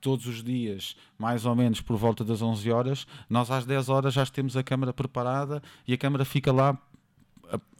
todos 0.00 0.26
os 0.26 0.42
dias, 0.42 0.96
mais 1.16 1.46
ou 1.46 1.54
menos 1.54 1.80
por 1.80 1.96
volta 1.96 2.24
das 2.24 2.42
11 2.42 2.70
horas, 2.70 3.06
nós 3.30 3.50
às 3.50 3.64
10 3.64 3.88
horas 3.88 4.12
já 4.12 4.26
temos 4.26 4.56
a 4.56 4.62
câmara 4.62 4.92
preparada 4.92 5.62
e 5.86 5.94
a 5.94 5.98
câmara 5.98 6.24
fica 6.24 6.52
lá 6.52 6.76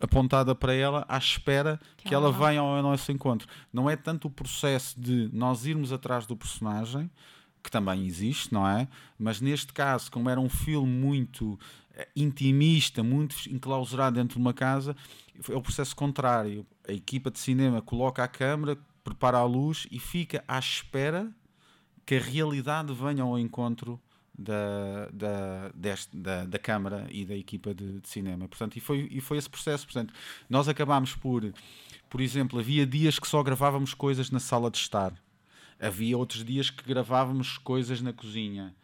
apontada 0.00 0.54
para 0.54 0.74
ela 0.74 1.04
à 1.08 1.18
espera 1.18 1.80
que, 1.96 2.08
Que 2.08 2.14
ela 2.14 2.28
ela 2.28 2.48
venha 2.48 2.60
ao 2.60 2.82
nosso 2.82 3.10
encontro. 3.10 3.48
Não 3.72 3.88
é 3.88 3.96
tanto 3.96 4.28
o 4.28 4.30
processo 4.30 4.98
de 5.00 5.28
nós 5.32 5.66
irmos 5.66 5.92
atrás 5.92 6.26
do 6.26 6.36
personagem, 6.36 7.10
que 7.62 7.70
também 7.70 8.06
existe, 8.06 8.52
não 8.52 8.66
é? 8.66 8.88
Mas 9.18 9.40
neste 9.40 9.72
caso, 9.72 10.10
como 10.10 10.28
era 10.28 10.40
um 10.40 10.48
filme 10.48 10.90
muito 10.90 11.58
eh, 11.94 12.08
intimista, 12.16 13.02
muito 13.02 13.36
enclausurado 13.48 14.16
dentro 14.16 14.36
de 14.36 14.40
uma 14.40 14.52
casa, 14.52 14.96
é 15.48 15.54
o 15.54 15.62
processo 15.62 15.94
contrário. 15.94 16.66
A 16.86 16.92
equipa 16.92 17.30
de 17.30 17.38
cinema 17.38 17.80
coloca 17.80 18.22
a 18.22 18.28
câmera, 18.28 18.76
prepara 19.04 19.38
a 19.38 19.44
luz 19.44 19.86
e 19.90 19.98
fica 19.98 20.44
à 20.46 20.58
espera 20.58 21.30
que 22.06 22.16
a 22.16 22.20
realidade 22.20 22.92
venha 22.92 23.22
ao 23.22 23.38
encontro 23.38 24.00
da, 24.36 25.08
da, 25.12 25.68
deste- 25.74 26.16
da, 26.16 26.44
da 26.44 26.58
Câmara 26.58 27.06
e 27.10 27.24
da 27.24 27.36
equipa 27.36 27.74
de, 27.74 28.00
de 28.00 28.08
cinema. 28.08 28.48
Portanto, 28.48 28.76
e 28.76 28.80
foi, 28.80 29.08
e 29.10 29.20
foi 29.20 29.36
esse 29.38 29.48
processo. 29.48 29.84
Portanto, 29.86 30.12
nós 30.48 30.68
acabámos 30.68 31.14
por, 31.14 31.52
por 32.08 32.20
exemplo, 32.20 32.58
havia 32.58 32.86
dias 32.86 33.18
que 33.18 33.28
só 33.28 33.42
gravávamos 33.42 33.94
coisas 33.94 34.30
na 34.30 34.40
sala 34.40 34.70
de 34.70 34.78
estar. 34.78 35.12
Havia 35.78 36.16
outros 36.16 36.44
dias 36.44 36.70
que 36.70 36.82
gravávamos 36.84 37.58
coisas 37.58 38.00
na 38.00 38.12
cozinha. 38.12 38.74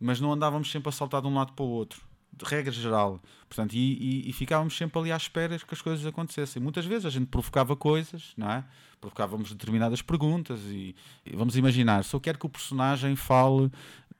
Mas 0.00 0.20
não 0.20 0.32
andávamos 0.32 0.70
sempre 0.70 0.88
a 0.88 0.92
saltar 0.92 1.22
de 1.22 1.28
um 1.28 1.34
lado 1.34 1.52
para 1.52 1.64
o 1.64 1.68
outro. 1.68 2.02
De 2.36 2.44
regra 2.44 2.72
geral. 2.72 3.20
Portanto, 3.48 3.74
e, 3.74 3.78
e- 4.26 4.30
e 4.30 4.32
ficávamos 4.32 4.76
sempre 4.76 4.98
ali 4.98 5.12
à 5.12 5.16
espera 5.16 5.58
que 5.58 5.74
as 5.74 5.80
coisas 5.80 6.04
acontecessem. 6.04 6.60
Muitas 6.60 6.84
vezes 6.84 7.06
a 7.06 7.10
gente 7.10 7.26
provocava 7.26 7.76
coisas, 7.76 8.32
não 8.36 8.50
é? 8.50 8.64
Provocávamos 9.00 9.52
determinadas 9.52 10.02
perguntas 10.02 10.60
e, 10.64 10.94
e 11.24 11.36
vamos 11.36 11.56
imaginar, 11.56 12.02
se 12.04 12.14
eu 12.14 12.20
quero 12.20 12.38
que 12.38 12.46
o 12.46 12.48
personagem 12.48 13.14
fale 13.14 13.70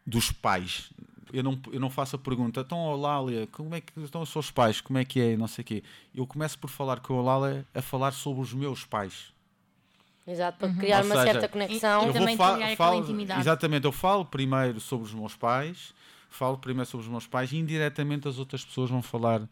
dos 0.07 0.31
pais, 0.31 0.91
eu 1.33 1.43
não, 1.43 1.59
eu 1.73 1.81
não 1.81 1.91
faço 1.91 2.15
a 2.15 2.19
pergunta, 2.19 2.61
então, 2.61 2.79
Olália, 2.79 3.49
como 3.51 3.75
é 3.75 3.81
que 3.81 3.99
estão 4.01 4.23
os 4.23 4.29
seus 4.29 4.51
pais? 4.53 4.81
Como 4.81 4.99
é 4.99 5.05
que 5.05 5.19
é? 5.21 5.37
Não 5.37 5.49
sei 5.49 5.63
o 5.63 5.65
quê. 5.67 5.83
Eu 6.15 6.27
começo 6.27 6.57
por 6.59 6.71
falar 6.71 7.01
com 7.01 7.15
a 7.15 7.21
Olália 7.21 7.67
a 7.75 7.83
falar 7.83 8.13
sobre 8.13 8.43
os 8.43 8.53
meus 8.53 8.85
pais. 8.85 9.33
Exato, 10.27 10.59
para 10.59 10.73
criar 10.75 11.01
Ou 11.01 11.07
uma 11.07 11.17
seja, 11.17 11.33
certa 11.33 11.49
conexão. 11.49 12.05
E 12.05 12.07
Eu 12.07 12.13
também 12.13 12.37
criar 12.37 12.73
aquela 12.73 12.97
intimidade. 12.97 13.41
Exatamente, 13.41 13.85
eu 13.85 13.93
falo 13.93 14.25
primeiro 14.25 14.81
sobre 14.81 15.07
os 15.07 15.13
meus 15.13 15.35
pais, 15.35 15.93
falo 16.35 16.59
primeiro 16.59 16.89
sobre 16.89 17.05
os 17.07 17.11
meus 17.11 17.27
pais 17.27 17.53
e 17.53 17.57
indiretamente 17.57 18.27
as 18.29 18.39
outras 18.39 18.65
pessoas 18.65 18.91
vão 18.91 19.01
falar 19.03 19.49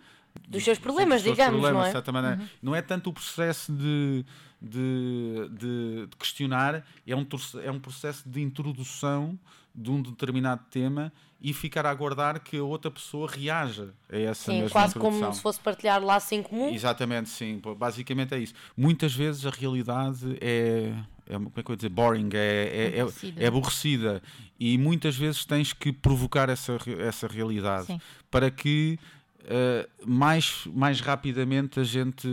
Dos 0.49 0.65
seus 0.65 0.79
problemas, 0.79 1.23
seus 1.23 1.35
digamos, 1.37 1.53
problemas, 1.61 1.79
não 1.79 1.85
é? 1.85 1.89
de 1.89 1.93
certa 1.93 2.13
maneira. 2.13 2.41
Não 2.63 2.75
é 2.75 2.81
tanto 2.83 3.11
o 3.11 3.13
processo 3.13 3.71
de, 3.73 4.25
de, 4.61 5.49
de- 5.51 6.07
de 6.07 6.17
questionar, 6.19 6.85
é 7.07 7.15
um, 7.17 7.27
é 7.63 7.71
um 7.71 7.79
processo 7.79 8.29
de 8.29 8.41
introdução 8.41 9.39
de 9.75 9.91
um 9.91 10.01
determinado 10.03 10.63
tema 10.71 11.13
e 11.41 11.53
ficar 11.53 11.85
a 11.87 11.91
aguardar 11.91 12.41
que 12.41 12.57
a 12.59 12.63
outra 12.63 12.91
pessoa 12.91 13.29
reaja 13.31 13.91
a 14.11 14.17
essa 14.17 14.51
Sim, 14.53 14.61
mesma 14.63 14.71
quase 14.71 14.97
introdução. 14.97 15.21
como 15.21 15.35
se 15.35 15.41
fosse 15.43 15.61
partilhar 15.61 16.03
laço 16.03 16.35
em 16.35 16.43
comum. 16.43 16.73
Exatamente, 16.73 17.29
sim. 17.29 17.61
Basicamente 17.77 18.35
é 18.35 18.39
isso. 18.39 18.55
Muitas 18.77 19.15
vezes 19.15 19.45
a 19.45 19.51
realidade 19.51 20.37
é, 20.41 20.95
é 21.29 21.35
como 21.35 21.53
é 21.57 21.63
que 21.63 21.71
eu 21.71 21.77
dizer, 21.77 21.89
boring, 21.89 22.29
é, 22.35 22.39
é, 22.39 22.99
é- 22.99 23.01
Aborrecida. 23.01 23.41
é 23.43 23.47
aborrecida. 23.47 24.23
E 24.59 24.79
muitas 24.79 25.17
vezes 25.17 25.45
tens 25.45 25.73
que 25.73 25.93
provocar 25.93 26.49
essa, 26.49 26.79
essa 26.99 27.27
realidade 27.27 27.87
Sim. 27.87 28.01
para 28.31 28.51
que 28.51 28.99
eh, 29.45 29.89
mais, 30.07 30.65
mais 30.73 31.01
rapidamente 31.01 31.81
a 31.81 31.85
gente 31.85 32.29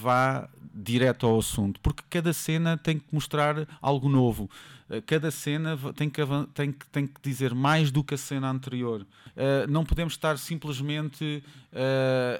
vá 0.00 0.48
direto 0.72 1.26
ao 1.26 1.38
assunto, 1.38 1.80
porque 1.80 2.02
cada 2.08 2.32
cena 2.32 2.76
tem 2.76 2.98
que 2.98 3.06
mostrar 3.12 3.66
algo 3.82 4.08
novo. 4.08 4.48
Eh, 4.88 5.00
Cada 5.00 5.30
cena 5.32 5.76
tem 5.96 6.08
que, 6.08 6.20
tem, 6.54 6.70
que, 6.72 6.86
tem 6.88 7.06
que 7.08 7.20
dizer 7.22 7.54
mais 7.54 7.90
do 7.90 8.04
que 8.04 8.14
a 8.14 8.18
cena 8.18 8.48
anterior. 8.50 9.04
Eh, 9.36 9.66
não 9.68 9.84
podemos 9.84 10.12
estar 10.14 10.38
simplesmente 10.38 11.42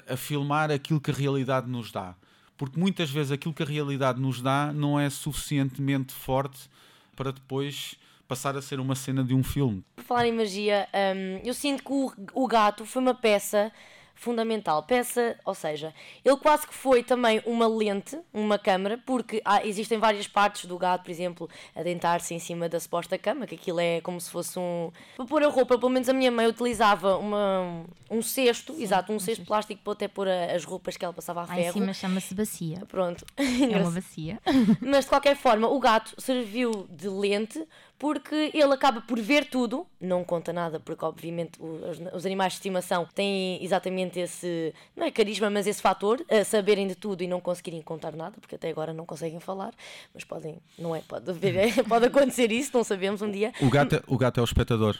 a 0.09 0.16
filmar 0.16 0.70
aquilo 0.70 1.00
que 1.00 1.11
a 1.11 1.14
realidade 1.14 1.68
nos 1.68 1.90
dá, 1.90 2.14
porque 2.56 2.78
muitas 2.78 3.10
vezes 3.10 3.32
aquilo 3.32 3.54
que 3.54 3.62
a 3.62 3.66
realidade 3.66 4.20
nos 4.20 4.40
dá 4.40 4.72
não 4.72 4.98
é 4.98 5.08
suficientemente 5.10 6.12
forte 6.12 6.68
para 7.16 7.32
depois 7.32 7.96
passar 8.26 8.56
a 8.56 8.62
ser 8.62 8.80
uma 8.80 8.94
cena 8.94 9.22
de 9.22 9.34
um 9.34 9.42
filme. 9.42 9.84
Por 9.96 10.04
falar 10.04 10.26
em 10.26 10.32
magia, 10.32 10.88
hum, 10.94 11.40
eu 11.44 11.54
sinto 11.54 11.82
que 11.82 11.92
o, 11.92 12.12
o 12.32 12.46
gato 12.46 12.84
foi 12.84 13.02
uma 13.02 13.14
peça 13.14 13.70
fundamental. 14.14 14.83
Peça, 14.85 15.37
ou 15.44 15.55
seja, 15.55 15.92
ele 16.24 16.37
quase 16.37 16.66
que 16.66 16.74
foi 16.74 17.03
também 17.03 17.42
uma 17.44 17.66
lente, 17.66 18.18
uma 18.33 18.59
câmara, 18.59 18.98
porque 19.05 19.42
há- 19.44 19.64
existem 19.66 19.98
várias 19.98 20.27
partes 20.27 20.64
do 20.66 20.79
gato, 20.79 21.03
por 21.05 21.11
exemplo, 21.11 21.48
a 21.74 21.83
dentar-se 21.83 22.33
em 22.35 22.38
cima 22.38 22.68
da 22.68 22.79
suposta 22.81 23.18
cama, 23.18 23.46
que 23.46 23.55
aquilo 23.55 23.81
é 23.81 24.00
como 24.00 24.20
se 24.20 24.31
fosse 24.31 24.59
um. 24.59 24.90
Para 25.16 25.27
pôr 25.27 25.42
a 25.42 25.48
roupa, 25.48 25.77
pelo 25.79 25.90
menos 25.90 26.09
a 26.09 26.12
minha 26.12 26.31
mãe 26.31 26.46
utilizava 26.46 27.16
uma, 27.18 27.85
um 28.11 28.22
cesto, 28.22 28.74
exato, 28.79 29.12
um 29.12 29.18
cesto 29.18 29.44
plástico 29.44 29.83
para 29.83 29.92
até 29.92 30.09
pôr 30.09 30.29
a- 30.29 30.55
as 30.55 30.64
roupas 30.64 30.96
que 30.96 31.05
ela 31.05 31.12
passava 31.14 31.42
a 31.42 31.46
Lá 31.46 31.55
em 31.59 31.62
ferro. 31.64 31.72
cima 31.74 31.92
chama-se 31.92 32.35
bacia. 32.35 32.83
Pronto. 32.88 33.24
É 33.74 33.77
uma 33.79 33.90
bacia. 33.90 34.38
Mas 34.81 35.05
de 35.05 35.11
qualquer 35.11 35.37
forma, 35.37 35.68
o 35.68 35.79
gato 35.79 36.14
serviu 36.20 36.87
de 36.90 37.09
lente 37.09 37.62
porque 37.98 38.50
ele 38.52 38.72
acaba 38.74 39.00
por 39.00 39.18
ver 39.20 39.46
tudo, 39.46 39.87
não 40.00 40.24
conta 40.24 40.52
nada, 40.52 40.78
porque 40.80 41.04
obviamente 41.04 41.59
os, 41.61 41.98
os 42.14 42.26
animais 42.26 42.52
de 42.54 42.59
estimação 42.59 43.07
têm 43.14 43.62
exatamente 43.64 44.18
esse, 44.18 44.74
não 44.96 45.07
é 45.07 45.11
carisma, 45.11 45.48
mas 45.48 45.66
esse 45.66 45.80
fator, 45.80 46.24
saberem 46.44 46.87
de 46.87 46.94
tudo 46.94 47.22
e 47.22 47.26
não 47.26 47.40
conseguirem 47.40 47.80
contar 47.83 48.12
nada, 48.14 48.37
porque 48.40 48.57
até 48.57 48.68
agora 48.68 48.92
não 48.92 49.07
conseguem 49.07 49.40
falar, 49.40 49.72
mas 50.12 50.24
podem, 50.24 50.57
não 50.78 50.94
é? 50.94 51.00
Pode, 51.07 51.30
haver, 51.30 51.85
pode 51.88 52.07
acontecer 52.07 52.50
isso, 52.52 52.70
não 52.74 52.85
sabemos 52.85 53.22
um 53.22 53.30
dia. 53.30 53.52
O 53.61 53.70
gato, 53.70 53.96
é- 53.96 54.02
o 54.07 54.18
gato 54.18 54.38
é 54.38 54.42
o 54.42 54.44
espectador. 54.44 54.98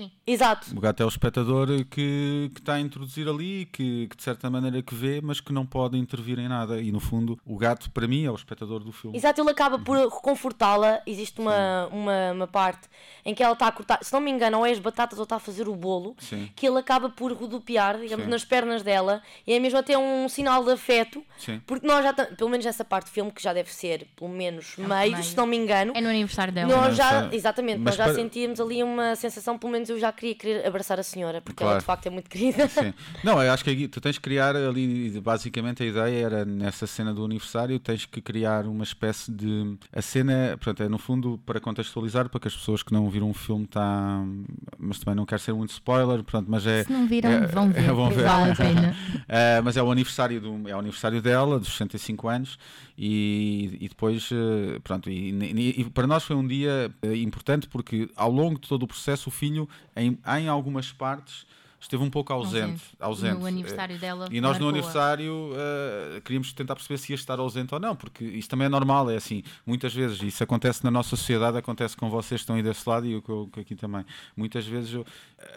Sim. 0.00 0.10
Exato. 0.26 0.66
O 0.76 0.80
gato 0.80 1.02
é 1.02 1.06
o 1.06 1.08
espectador 1.08 1.66
que, 1.90 2.50
que 2.54 2.60
está 2.60 2.74
a 2.74 2.80
introduzir 2.80 3.28
ali, 3.28 3.66
que, 3.72 4.06
que 4.08 4.16
de 4.16 4.22
certa 4.22 4.48
maneira 4.48 4.80
que 4.82 4.94
vê, 4.94 5.20
mas 5.22 5.40
que 5.40 5.52
não 5.52 5.66
pode 5.66 5.98
intervir 5.98 6.38
em 6.38 6.48
nada. 6.48 6.80
E 6.80 6.90
no 6.90 7.00
fundo, 7.00 7.38
o 7.44 7.56
gato 7.58 7.90
para 7.90 8.06
mim 8.08 8.24
é 8.24 8.30
o 8.30 8.34
espectador 8.34 8.80
do 8.82 8.92
filme. 8.92 9.16
Exato, 9.16 9.40
ele 9.40 9.50
acaba 9.50 9.78
por 9.78 9.96
reconfortá-la. 9.98 11.00
Existe 11.06 11.40
uma, 11.40 11.86
uma, 11.88 12.32
uma 12.32 12.46
parte 12.46 12.88
em 13.24 13.34
que 13.34 13.42
ela 13.42 13.52
está 13.52 13.66
a 13.66 13.72
cortar, 13.72 13.98
se 14.02 14.12
não 14.12 14.20
me 14.20 14.30
engano, 14.30 14.58
ou 14.58 14.66
é 14.66 14.70
as 14.70 14.78
batatas 14.78 15.18
ou 15.18 15.24
está 15.24 15.36
a 15.36 15.40
fazer 15.40 15.68
o 15.68 15.74
bolo, 15.74 16.14
Sim. 16.18 16.48
que 16.56 16.66
ele 16.66 16.78
acaba 16.78 17.10
por 17.10 17.32
rodopiar, 17.32 17.98
digamos, 17.98 18.24
Sim. 18.24 18.30
nas 18.30 18.44
pernas 18.44 18.82
dela, 18.82 19.22
e 19.46 19.52
é 19.52 19.58
mesmo 19.58 19.78
até 19.78 19.98
um 19.98 20.28
sinal 20.28 20.64
de 20.64 20.70
afeto, 20.70 21.22
Sim. 21.38 21.60
porque 21.66 21.86
nós 21.86 22.02
já, 22.02 22.12
pelo 22.14 22.48
menos 22.48 22.64
essa 22.64 22.84
parte 22.84 23.06
do 23.06 23.10
filme, 23.10 23.30
que 23.30 23.42
já 23.42 23.52
deve 23.52 23.72
ser 23.72 24.06
pelo 24.16 24.30
menos 24.30 24.74
meio, 24.78 24.88
meio. 25.12 25.22
se 25.22 25.36
não 25.36 25.46
me 25.46 25.56
engano, 25.56 25.92
É 25.94 26.00
no 26.00 26.08
aniversário 26.08 26.52
dela. 26.52 26.74
nós 26.74 26.96
já, 26.96 27.28
exatamente, 27.32 27.78
Mas 27.78 27.84
nós 27.90 27.96
já 27.96 28.04
para- 28.04 28.14
sentíamos 28.14 28.60
ali 28.60 28.82
uma 28.82 29.14
sensação, 29.16 29.58
pelo 29.58 29.72
menos 29.72 29.89
eu 29.90 29.98
já 30.00 30.12
queria 30.12 30.34
querer 30.34 30.66
abraçar 30.66 30.98
a 30.98 31.02
senhora, 31.02 31.40
porque 31.40 31.62
ela 31.62 31.72
Claro. 31.72 31.80
de 31.80 31.86
facto 31.86 32.06
é 32.06 32.10
muito 32.10 32.28
querida. 32.30 32.68
Sim. 32.68 32.92
Não, 33.24 33.42
eu 33.42 33.52
acho 33.52 33.64
que 33.64 33.88
tu 33.88 34.00
tens 34.00 34.16
que 34.16 34.22
criar 34.22 34.54
ali, 34.56 35.20
basicamente 35.20 35.82
a 35.82 35.86
ideia 35.86 36.24
era 36.26 36.44
nessa 36.44 36.86
cena 36.86 37.12
do 37.14 37.24
aniversário, 37.24 37.78
tens 37.78 38.04
que 38.06 38.20
criar 38.20 38.66
uma 38.66 38.84
espécie 38.84 39.30
de. 39.30 39.76
A 39.92 40.00
cena, 40.02 40.56
portanto, 40.56 40.82
é 40.82 40.88
no 40.88 40.98
fundo 40.98 41.40
para 41.44 41.60
contextualizar, 41.60 42.28
para 42.28 42.40
que 42.40 42.48
as 42.48 42.54
pessoas 42.56 42.82
que 42.82 42.92
não 42.92 43.08
viram 43.10 43.30
o 43.30 43.34
filme 43.34 43.66
tá. 43.66 44.22
Mas 44.78 44.98
também 44.98 45.14
não 45.14 45.26
quero 45.26 45.40
ser 45.40 45.52
muito 45.52 45.70
spoiler, 45.70 46.22
pronto, 46.24 46.50
mas 46.50 46.66
é. 46.66 46.84
Se 46.84 46.92
não 46.92 47.06
viram, 47.06 47.30
é- 47.30 47.46
vão 47.46 47.70
ver. 47.72 47.92
vão 47.92 48.10
ver. 48.10 48.24
Vale 48.24 48.52
a 48.52 48.56
pena. 48.56 48.96
Uh, 49.20 49.62
mas 49.64 49.76
é 49.76 49.82
o 49.82 49.90
aniversário 49.90 50.40
do, 50.40 50.68
é 50.68 50.74
o 50.74 50.78
aniversário 50.78 51.20
dela, 51.20 51.58
dos 51.58 51.68
65 51.70 52.28
anos, 52.28 52.58
e, 52.96 53.78
e 53.80 53.88
depois, 53.88 54.30
uh, 54.30 54.80
pronto, 54.82 55.08
e, 55.10 55.30
e- 55.30 55.80
e 55.80 55.84
para 55.90 56.06
nós 56.06 56.22
foi 56.24 56.36
um 56.36 56.46
dia 56.46 56.90
uh, 57.04 57.14
importante 57.14 57.68
porque 57.68 58.08
ao 58.16 58.30
longo 58.30 58.60
de 58.60 58.68
todo 58.68 58.82
o 58.82 58.86
processo 58.86 59.28
o 59.28 59.32
filho, 59.32 59.68
em, 59.96 60.18
em 60.38 60.48
algumas 60.48 60.92
partes, 60.92 61.46
esteve 61.80 62.02
um 62.02 62.10
pouco 62.10 62.32
ausente. 62.32 62.82
ausente. 62.98 63.38
No 63.38 63.46
aniversário 63.46 63.98
dela. 63.98 64.28
E 64.30 64.40
nós 64.40 64.58
no 64.58 64.68
aniversário 64.68 65.32
uh, 65.52 66.20
queríamos 66.22 66.52
tentar 66.52 66.74
perceber 66.74 66.98
se 66.98 67.12
ia 67.12 67.16
estar 67.16 67.38
ausente 67.38 67.72
ou 67.74 67.80
não, 67.80 67.96
porque 67.96 68.24
isso 68.24 68.48
também 68.48 68.66
é 68.66 68.68
normal, 68.68 69.10
é 69.10 69.16
assim, 69.16 69.42
muitas 69.66 69.94
vezes, 69.94 70.20
isso 70.22 70.42
acontece 70.42 70.84
na 70.84 70.90
nossa 70.90 71.10
sociedade, 71.10 71.56
acontece 71.56 71.96
com 71.96 72.10
vocês 72.10 72.40
que 72.40 72.42
estão 72.42 72.56
aí 72.56 72.62
desse 72.62 72.88
lado 72.88 73.06
e 73.06 73.12
eu 73.12 73.22
eu- 73.30 73.50
aqui 73.58 73.74
também. 73.74 74.04
Muitas 74.36 74.66
vezes 74.66 74.92
eu- 74.94 75.04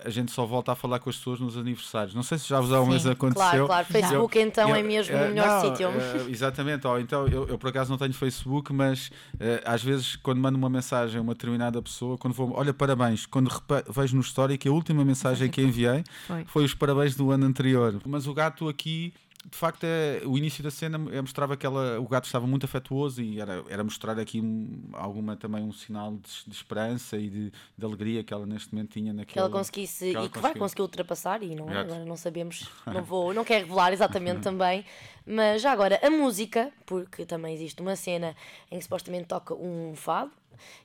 a 0.06 0.10
gente 0.10 0.32
só 0.32 0.46
volta 0.46 0.72
a 0.72 0.76
falar 0.76 1.00
com 1.00 1.10
as 1.10 1.18
pessoas 1.18 1.40
nos 1.40 1.58
aniversários. 1.58 2.14
Não 2.16 2.24
sei 2.24 2.38
se 2.38 2.48
já 2.48 2.60
vos 2.60 2.70
vez 2.70 3.02
Sim, 3.04 3.12
aconteceu. 3.12 3.42
Claro, 3.42 3.66
claro, 3.68 3.86
Facebook 3.86 4.40
então 4.40 4.76
é 4.76 4.82
mesmo 4.82 5.14
eh, 5.16 5.26
o 5.26 5.30
melhor 5.30 5.48
não, 5.48 5.62
sítio. 5.62 5.88
eh, 5.90 6.26
exatamente, 6.30 6.88
ou 6.88 7.00
então 7.00 7.28
eu, 7.28 7.58
por 7.58 7.70
acaso 7.70 7.90
não 7.90 7.98
tenho 7.98 8.14
Facebook, 8.14 8.72
mas 8.74 9.12
eh, 9.40 9.62
às 9.66 9.84
vezes 9.84 10.16
quando 10.16 10.40
mando 10.40 10.58
uma 10.58 10.70
mensagem 10.70 11.20
a 11.20 11.22
uma 11.22 11.34
determinada 11.34 11.82
pessoa, 11.82 12.18
quando 12.18 12.34
vou, 12.34 12.54
olha, 12.54 12.74
parabéns, 12.74 13.26
quando 13.26 13.52
vejo 13.90 14.16
no 14.16 14.24
que 14.58 14.68
a 14.68 14.72
última 14.72 15.04
mensagem 15.06 15.50
que 15.50 15.62
enviei 15.62 16.04
Foi. 16.28 16.46
foi 16.46 16.64
os 16.66 16.74
parabéns 16.74 17.16
do 17.16 17.32
ano 17.32 17.46
anterior. 17.46 18.02
Mas 18.06 18.28
o 18.28 18.34
gato 18.34 18.68
aqui. 18.70 19.14
De 19.46 19.58
facto, 19.58 19.84
é, 19.84 20.22
o 20.24 20.38
início 20.38 20.64
da 20.64 20.72
cena 20.72 20.98
é, 21.12 21.20
mostrava 21.20 21.58
que 21.58 21.66
ela, 21.66 22.00
o 22.00 22.08
gato 22.08 22.24
estava 22.24 22.48
muito 22.48 22.66
afetuoso 22.66 23.22
e 23.22 23.42
era, 23.42 23.62
era 23.68 23.84
mostrar 23.84 24.18
aqui 24.18 24.40
um- 24.40 24.84
alguma 24.94 25.36
também 25.36 25.62
um 25.62 25.74
sinal 25.74 26.14
de, 26.14 26.30
de 26.48 26.56
esperança 26.56 27.18
e 27.18 27.30
de, 27.30 27.52
de 27.78 27.86
alegria 27.86 28.24
que 28.24 28.34
ela 28.34 28.46
neste 28.46 28.74
momento 28.74 28.92
tinha 28.94 29.12
naquele. 29.12 29.34
que 29.34 29.40
ela 29.40 29.50
conseguisse 29.50 30.12
que 30.12 30.16
ela 30.16 30.26
e 30.28 30.30
que 30.30 30.36
vai 30.36 30.44
conseguiu. 30.54 30.62
conseguir 30.62 30.82
ultrapassar 30.84 31.44
e 31.44 31.56
não 31.56 31.70
é? 31.70 31.78
Agora 31.78 32.06
não 32.06 32.16
sabemos 32.16 32.70
não 32.88 33.04
vou 33.04 33.34
não 33.34 33.44
quero 33.44 33.66
revelar 33.66 33.92
exatamente 33.92 34.40
também 34.40 34.86
mas 35.28 35.62
já 35.62 35.74
agora 35.74 36.00
a 36.02 36.10
música 36.10 36.72
porque 36.86 37.26
também 37.26 37.54
existe 37.54 37.82
uma 37.82 37.98
cena 37.98 38.38
em 38.72 38.78
que 38.78 38.84
supostamente 38.86 39.26
toca 39.26 39.54
um 39.54 39.94
fado 39.94 40.32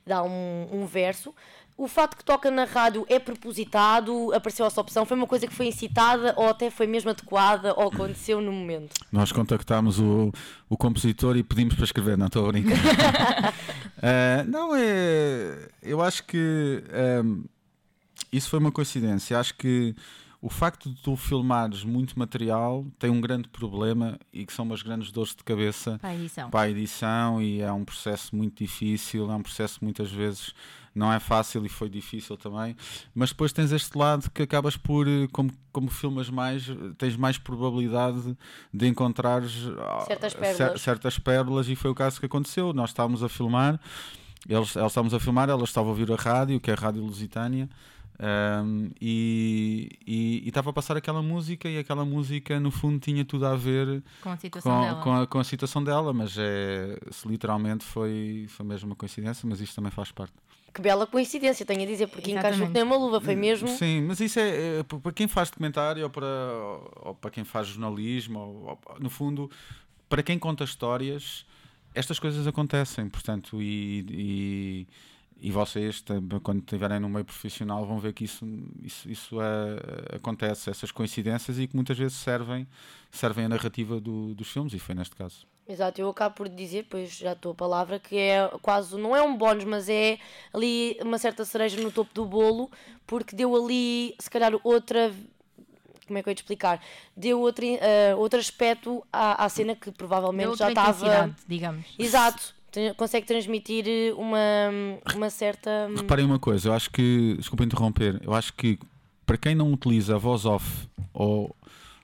dá 0.05 0.21
um, 0.21 0.67
um 0.69 0.85
verso 0.85 1.33
o 1.79 1.87
fato 1.87 2.17
que 2.17 2.25
toca 2.25 2.51
na 2.51 2.65
rádio 2.65 3.05
é 3.07 3.17
propositado 3.17 4.33
apareceu 4.33 4.65
essa 4.65 4.81
opção 4.81 5.05
foi 5.05 5.15
uma 5.15 5.25
coisa 5.25 5.47
que 5.47 5.53
foi 5.53 5.67
incitada 5.67 6.33
ou 6.35 6.49
até 6.49 6.69
foi 6.69 6.85
mesmo 6.85 7.09
adequada 7.09 7.73
ou 7.73 7.87
aconteceu 7.87 8.41
no 8.41 8.51
momento 8.51 8.93
Nós 9.11 9.31
contactámos 9.31 9.97
o, 9.99 10.31
o 10.69 10.75
compositor 10.77 11.37
e 11.37 11.43
pedimos 11.43 11.75
para 11.75 11.85
escrever, 11.85 12.17
não 12.17 12.27
estou 12.27 12.45
a 12.47 12.51
brincar. 12.51 12.77
Ah, 14.01 14.43
não, 14.47 14.75
é. 14.75 15.69
Eu 15.81 16.01
acho 16.01 16.23
que 16.25 16.83
ahm, 16.93 17.43
isso 18.31 18.49
foi 18.49 18.59
uma 18.59 18.71
coincidência. 18.71 19.39
Acho 19.39 19.55
que 19.55 19.95
o 20.41 20.49
facto 20.49 20.89
de 20.89 21.01
tu 21.01 21.15
filmares 21.15 21.83
muito 21.83 22.17
material 22.17 22.85
tem 22.97 23.09
um 23.09 23.19
grande 23.19 23.49
problema 23.49 24.17
e 24.31 24.45
que 24.45 24.53
são 24.53 24.63
umas 24.63 24.81
grandes 24.81 25.11
dores 25.11 25.35
de 25.35 25.43
cabeça 25.43 25.97
Para 25.99 26.09
a 26.09 26.15
edição. 26.15 26.49
para 26.49 26.61
a 26.61 26.69
edição 26.69 27.41
e 27.41 27.61
é 27.61 27.71
um 27.71 27.83
processo 27.83 28.35
muito 28.35 28.63
difícil, 28.63 29.29
é 29.29 29.35
um 29.35 29.41
processo 29.41 29.79
muitas 29.81 30.11
vezes 30.11 30.53
não 30.95 31.11
é 31.13 31.19
fácil 31.19 31.65
e 31.65 31.69
foi 31.69 31.89
difícil 31.89 32.35
também, 32.37 32.75
mas 33.13 33.29
depois 33.29 33.53
tens 33.53 33.71
este 33.71 33.97
lado 33.97 34.29
que 34.31 34.43
acabas 34.43 34.75
por, 34.75 35.07
eh, 35.07 35.27
como, 35.31 35.51
como 35.71 35.89
filmas 35.89 36.29
mais, 36.29 36.65
tens 36.97 37.15
mais 37.15 37.37
probabilidade 37.37 38.35
de 38.73 38.87
encontrares 38.87 39.67
ah, 39.77 40.03
Certas 40.07 40.33
cer- 40.33 40.41
pérolas. 40.41 40.81
certas 40.81 41.19
pérolas 41.19 41.67
e 41.69 41.75
foi 41.75 41.91
o 41.91 41.95
caso 41.95 42.19
que 42.19 42.25
aconteceu. 42.25 42.73
Nós 42.73 42.89
estávamos 42.89 43.23
a 43.23 43.29
filmar, 43.29 43.79
eles, 44.47 44.75
eles 44.75 44.87
estávamos 44.91 45.13
a 45.13 45.19
filmar, 45.19 45.49
ela 45.49 45.63
estava 45.63 45.87
a 45.87 45.89
ouvir 45.89 46.11
a 46.11 46.15
rádio, 46.15 46.59
que 46.59 46.71
é 46.71 46.73
a 46.73 46.77
Rádio 46.77 47.03
Lusitânia, 47.03 47.69
ahm, 48.19 48.89
e, 48.99 49.89
e, 50.05 50.41
e 50.43 50.47
estava 50.49 50.69
a 50.69 50.73
passar 50.73 50.97
aquela 50.97 51.21
música 51.21 51.69
e 51.69 51.77
aquela 51.77 52.03
música 52.05 52.59
no 52.59 52.71
fundo 52.71 52.99
tinha 52.99 53.23
tudo 53.23 53.45
a 53.45 53.55
ver 53.55 54.03
Com 54.21 54.29
a 54.31 54.37
situação 54.37 54.71
com, 54.73 54.81
dela. 54.81 55.01
com, 55.01 55.13
a, 55.13 55.27
com 55.27 55.39
a 55.39 55.43
situação 55.43 55.83
dela, 55.83 56.13
mas 56.13 56.35
é, 56.37 56.97
se 57.11 57.27
literalmente 57.27 57.85
foi, 57.85 58.45
foi 58.49 58.65
mesmo 58.65 58.89
uma 58.89 58.95
coincidência, 58.95 59.47
mas 59.47 59.61
isto 59.61 59.75
também 59.75 59.91
faz 59.91 60.11
parte. 60.11 60.33
Que 60.73 60.81
bela 60.81 61.05
coincidência 61.07 61.65
tenho 61.65 61.83
a 61.83 61.85
dizer 61.85 62.07
porque 62.07 62.31
encaixou 62.31 62.67
que 62.67 62.73
nem 62.73 62.83
uma 62.83 62.97
luva 62.97 63.19
foi 63.21 63.35
mesmo 63.35 63.67
Sim, 63.67 64.01
mas 64.01 64.19
isso 64.19 64.39
é, 64.39 64.79
é 64.79 64.83
para 64.83 65.11
quem 65.11 65.27
faz 65.27 65.49
documentário 65.49 66.03
ou 66.03 66.09
para, 66.09 66.25
ou 67.01 67.15
para 67.15 67.29
quem 67.31 67.43
faz 67.43 67.67
jornalismo, 67.67 68.39
ou, 68.39 68.79
ou- 68.85 68.99
no 68.99 69.09
fundo, 69.09 69.49
para 70.07 70.21
quem 70.23 70.37
conta 70.39 70.63
histórias, 70.63 71.45
estas 71.93 72.19
coisas 72.19 72.45
acontecem, 72.47 73.09
portanto, 73.09 73.61
e, 73.61 74.05
e, 74.09 74.87
e 75.47 75.51
vocês, 75.51 76.03
quando 76.43 76.59
estiverem 76.59 76.99
no 76.99 77.09
meio 77.09 77.25
profissional, 77.25 77.85
vão 77.85 77.99
ver 77.99 78.13
que 78.13 78.23
isso, 78.25 78.45
isso, 78.83 79.09
isso 79.09 79.37
é- 79.41 80.15
acontece, 80.17 80.69
essas 80.69 80.91
coincidências, 80.91 81.57
e 81.59 81.67
que 81.67 81.75
muitas 81.75 81.97
vezes 81.97 82.17
servem, 82.17 82.67
servem 83.11 83.45
a 83.45 83.49
narrativa 83.49 83.99
do- 83.99 84.33
dos 84.35 84.49
filmes, 84.51 84.73
e 84.73 84.79
foi 84.79 84.93
neste 84.95 85.15
caso. 85.15 85.45
Exato, 85.69 86.01
eu 86.01 86.09
acabo 86.09 86.33
por 86.33 86.49
dizer, 86.49 86.87
pois 86.89 87.11
já 87.15 87.33
estou 87.33 87.51
a 87.51 87.55
palavra, 87.55 87.99
que 87.99 88.17
é 88.17 88.49
quase, 88.59 88.97
não 88.97 89.15
é 89.15 89.21
um 89.21 89.37
bónus, 89.37 89.65
mas 89.65 89.87
é 89.87 90.17
ali 90.51 90.97
uma 90.99 91.19
certa 91.19 91.45
cereja 91.45 91.79
no 91.79 91.91
topo 91.91 92.11
do 92.11 92.25
bolo, 92.25 92.71
porque 93.05 93.35
deu 93.35 93.55
ali, 93.55 94.15
se 94.17 94.31
calhar, 94.31 94.51
outra. 94.63 95.13
Como 96.07 96.17
é 96.17 96.23
que 96.23 96.29
eu 96.29 96.31
ia 96.31 96.35
te 96.35 96.39
explicar? 96.39 96.81
Deu 97.15 97.39
outro, 97.39 97.63
eh, 97.63 98.15
outro 98.15 98.39
aspecto 98.39 99.05
à, 99.13 99.45
à 99.45 99.47
cena 99.47 99.75
que 99.75 99.91
Deu 99.91 99.93
provavelmente 99.93 100.47
outra 100.47 100.65
já 100.65 100.71
estava. 100.71 101.35
digamos. 101.47 101.85
Exato, 101.99 102.55
consegue 102.97 103.27
transmitir 103.27 103.85
eh, 103.87 104.11
uma, 104.13 104.39
uma 105.15 105.29
certa. 105.29 105.87
Reparem 105.95 106.25
uma 106.25 106.39
coisa, 106.39 106.69
eu 106.69 106.73
acho 106.73 106.89
que, 106.89 107.35
desculpa 107.37 107.63
interromper, 107.63 108.19
eu 108.23 108.33
acho 108.33 108.53
que 108.53 108.79
para 109.23 109.37
quem 109.37 109.53
não 109.53 109.71
utiliza 109.71 110.15
a 110.15 110.17
voz 110.17 110.45
off 110.45 110.89
ou 111.13 111.55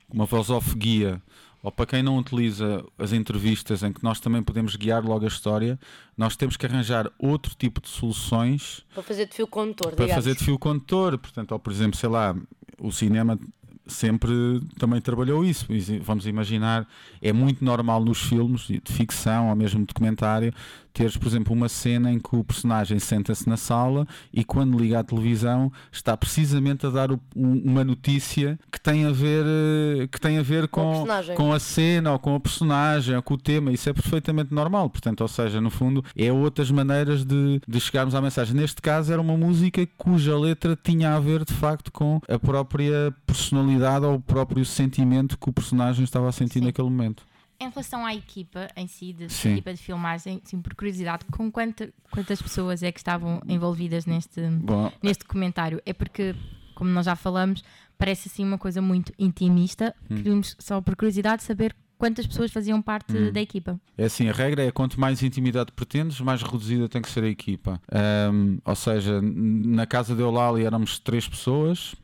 uma 0.08 0.26
voz 0.26 0.52
off 0.52 0.76
guia, 0.76 1.20
ou 1.66 1.72
para 1.72 1.88
quem 1.88 2.04
não 2.04 2.16
utiliza 2.20 2.86
as 2.96 3.12
entrevistas 3.12 3.82
em 3.82 3.92
que 3.92 4.04
nós 4.04 4.20
também 4.20 4.44
podemos 4.44 4.76
guiar 4.76 5.04
logo 5.04 5.26
a 5.26 5.28
história, 5.28 5.80
nós 6.16 6.36
temos 6.36 6.56
que 6.56 6.64
arranjar 6.64 7.12
outro 7.18 7.56
tipo 7.56 7.82
de 7.82 7.90
soluções 7.90 8.86
Para 8.94 9.02
fazer 9.02 9.26
de 9.26 9.34
fio 9.34 9.48
condutor, 9.48 9.94
para 9.94 10.06
digamos. 10.06 10.24
fazer 10.24 10.38
de 10.38 10.46
fio 10.46 10.60
condutor. 10.60 11.18
Portanto, 11.18 11.54
ou 11.54 11.58
por 11.60 11.74
exemplo, 11.74 11.98
sei 11.98 12.08
lá, 12.08 12.36
o 12.80 12.92
cinema 12.92 13.40
sempre 13.88 14.62
também 14.78 15.02
trabalhou 15.02 15.44
isso. 15.44 15.66
Vamos 16.04 16.28
imaginar, 16.28 16.88
é 17.20 17.34
muito 17.34 17.66
normal 17.66 18.06
nos 18.06 18.22
filmes 18.22 18.68
de 18.68 18.80
ficção 18.86 19.50
ou 19.50 19.56
mesmo 19.56 19.84
documentário 19.88 20.54
teres, 20.96 21.18
por 21.18 21.28
exemplo, 21.28 21.54
uma 21.54 21.68
cena 21.68 22.12
em 22.12 22.18
que 22.20 22.36
o 22.36 22.44
personagem 22.44 22.98
senta-se 23.00 23.48
na 23.50 23.58
sala 23.58 24.08
e 24.34 24.44
quando 24.46 24.80
liga 24.80 25.00
à 25.00 25.04
televisão 25.04 25.72
está 25.92 26.16
precisamente 26.16 26.86
a 26.88 26.90
dar 26.90 27.12
o- 27.12 27.20
um- 27.36 27.62
uma 27.66 27.84
notícia 27.84 28.58
que 28.72 28.80
tem 28.80 29.06
a 29.06 29.12
ver 29.12 29.44
eh, 29.46 30.08
que 30.08 30.20
tem 30.20 30.38
a 30.38 30.42
ver 30.42 30.68
Com 30.70 31.06
com, 31.06 31.36
com 31.36 31.52
a 31.54 31.60
cena 31.60 32.14
ou 32.14 32.20
com 32.20 32.34
o 32.36 32.40
personagem 32.40 33.16
ou 33.16 33.22
com 33.22 33.34
o 33.34 33.38
tema. 33.38 33.72
Isso 33.74 33.90
é 33.90 33.94
perfeitamente 33.94 34.54
normal. 34.54 34.90
Portanto, 34.90 35.20
ou 35.22 35.28
seja, 35.28 35.60
no 35.60 35.70
fundo, 35.70 36.04
é 36.16 36.32
outras 36.32 36.72
maneiras 36.72 37.26
de, 37.26 37.60
de 37.68 37.80
chegarmos 37.82 38.16
à 38.16 38.22
mensagem. 38.22 38.56
Neste 38.56 38.82
caso, 38.82 39.12
era 39.12 39.22
uma 39.22 39.36
música 39.36 39.86
cuja 39.98 40.38
letra 40.38 40.78
tinha 40.82 41.14
a 41.16 41.20
ver 41.20 41.44
de 41.44 41.54
facto 41.54 41.92
com 41.92 42.22
a 42.30 42.40
própria 42.40 43.14
personalidade 43.26 44.06
ou 44.06 44.16
o 44.16 44.20
próprio 44.22 44.64
sentimento 44.66 45.38
que 45.38 45.50
o 45.50 45.54
personagem 45.54 46.04
estava 46.04 46.30
a 46.30 46.32
sentir 46.32 46.60
Sim. 46.60 46.66
naquele 46.66 46.90
momento. 46.90 47.24
Em 47.66 47.70
relação 47.70 48.06
à 48.06 48.14
equipa 48.14 48.68
em 48.76 48.88
si, 48.88 49.12
de, 49.14 49.30
Sim. 49.30 49.54
equipa 49.54 49.74
de 49.74 49.82
filmagem, 49.82 50.42
sim, 50.44 50.62
por 50.62 50.76
curiosidade, 50.76 51.26
com 51.32 51.52
quanta- 51.52 51.92
quantas 52.12 52.42
pessoas 52.42 52.84
é 52.84 52.92
que 52.92 53.00
estavam 53.00 53.42
envolvidas 53.48 54.06
neste, 54.06 54.42
Bom, 54.42 54.92
neste 55.02 55.24
documentário? 55.24 55.82
É 55.86 55.92
porque, 55.94 56.36
como 56.76 56.90
nós 56.92 57.06
já 57.06 57.16
falamos, 57.16 57.64
parece 57.98 58.28
assim 58.30 58.44
uma 58.46 58.58
coisa 58.58 58.82
muito 58.82 59.12
intimista. 59.18 59.96
Hum. 60.10 60.16
Queríamos 60.18 60.56
só 60.60 60.80
por 60.82 60.96
curiosidade 60.96 61.42
saber 61.44 61.76
quantas 61.98 62.28
pessoas 62.28 62.52
faziam 62.52 62.82
parte 62.82 63.16
Hum. 63.18 63.32
da 63.32 63.40
equipa. 63.42 63.80
É 63.98 64.06
assim, 64.06 64.28
a 64.28 64.34
regra 64.34 64.64
é 64.64 64.70
quanto 64.72 65.00
mais 65.00 65.24
intimidade 65.24 65.72
pretendes, 65.72 66.20
mais 66.20 66.42
reduzida 66.44 66.88
tem 66.90 67.02
que 67.02 67.10
ser 67.10 67.24
a 67.24 67.28
equipa. 67.30 67.82
Ahm, 67.92 68.58
ou 68.66 68.76
seja, 68.76 69.22
na 69.22 69.86
casa 69.88 70.14
de 70.14 70.22
Eulalia 70.22 70.68
éramos 70.68 71.00
três 71.00 71.28
pessoas, 71.28 71.96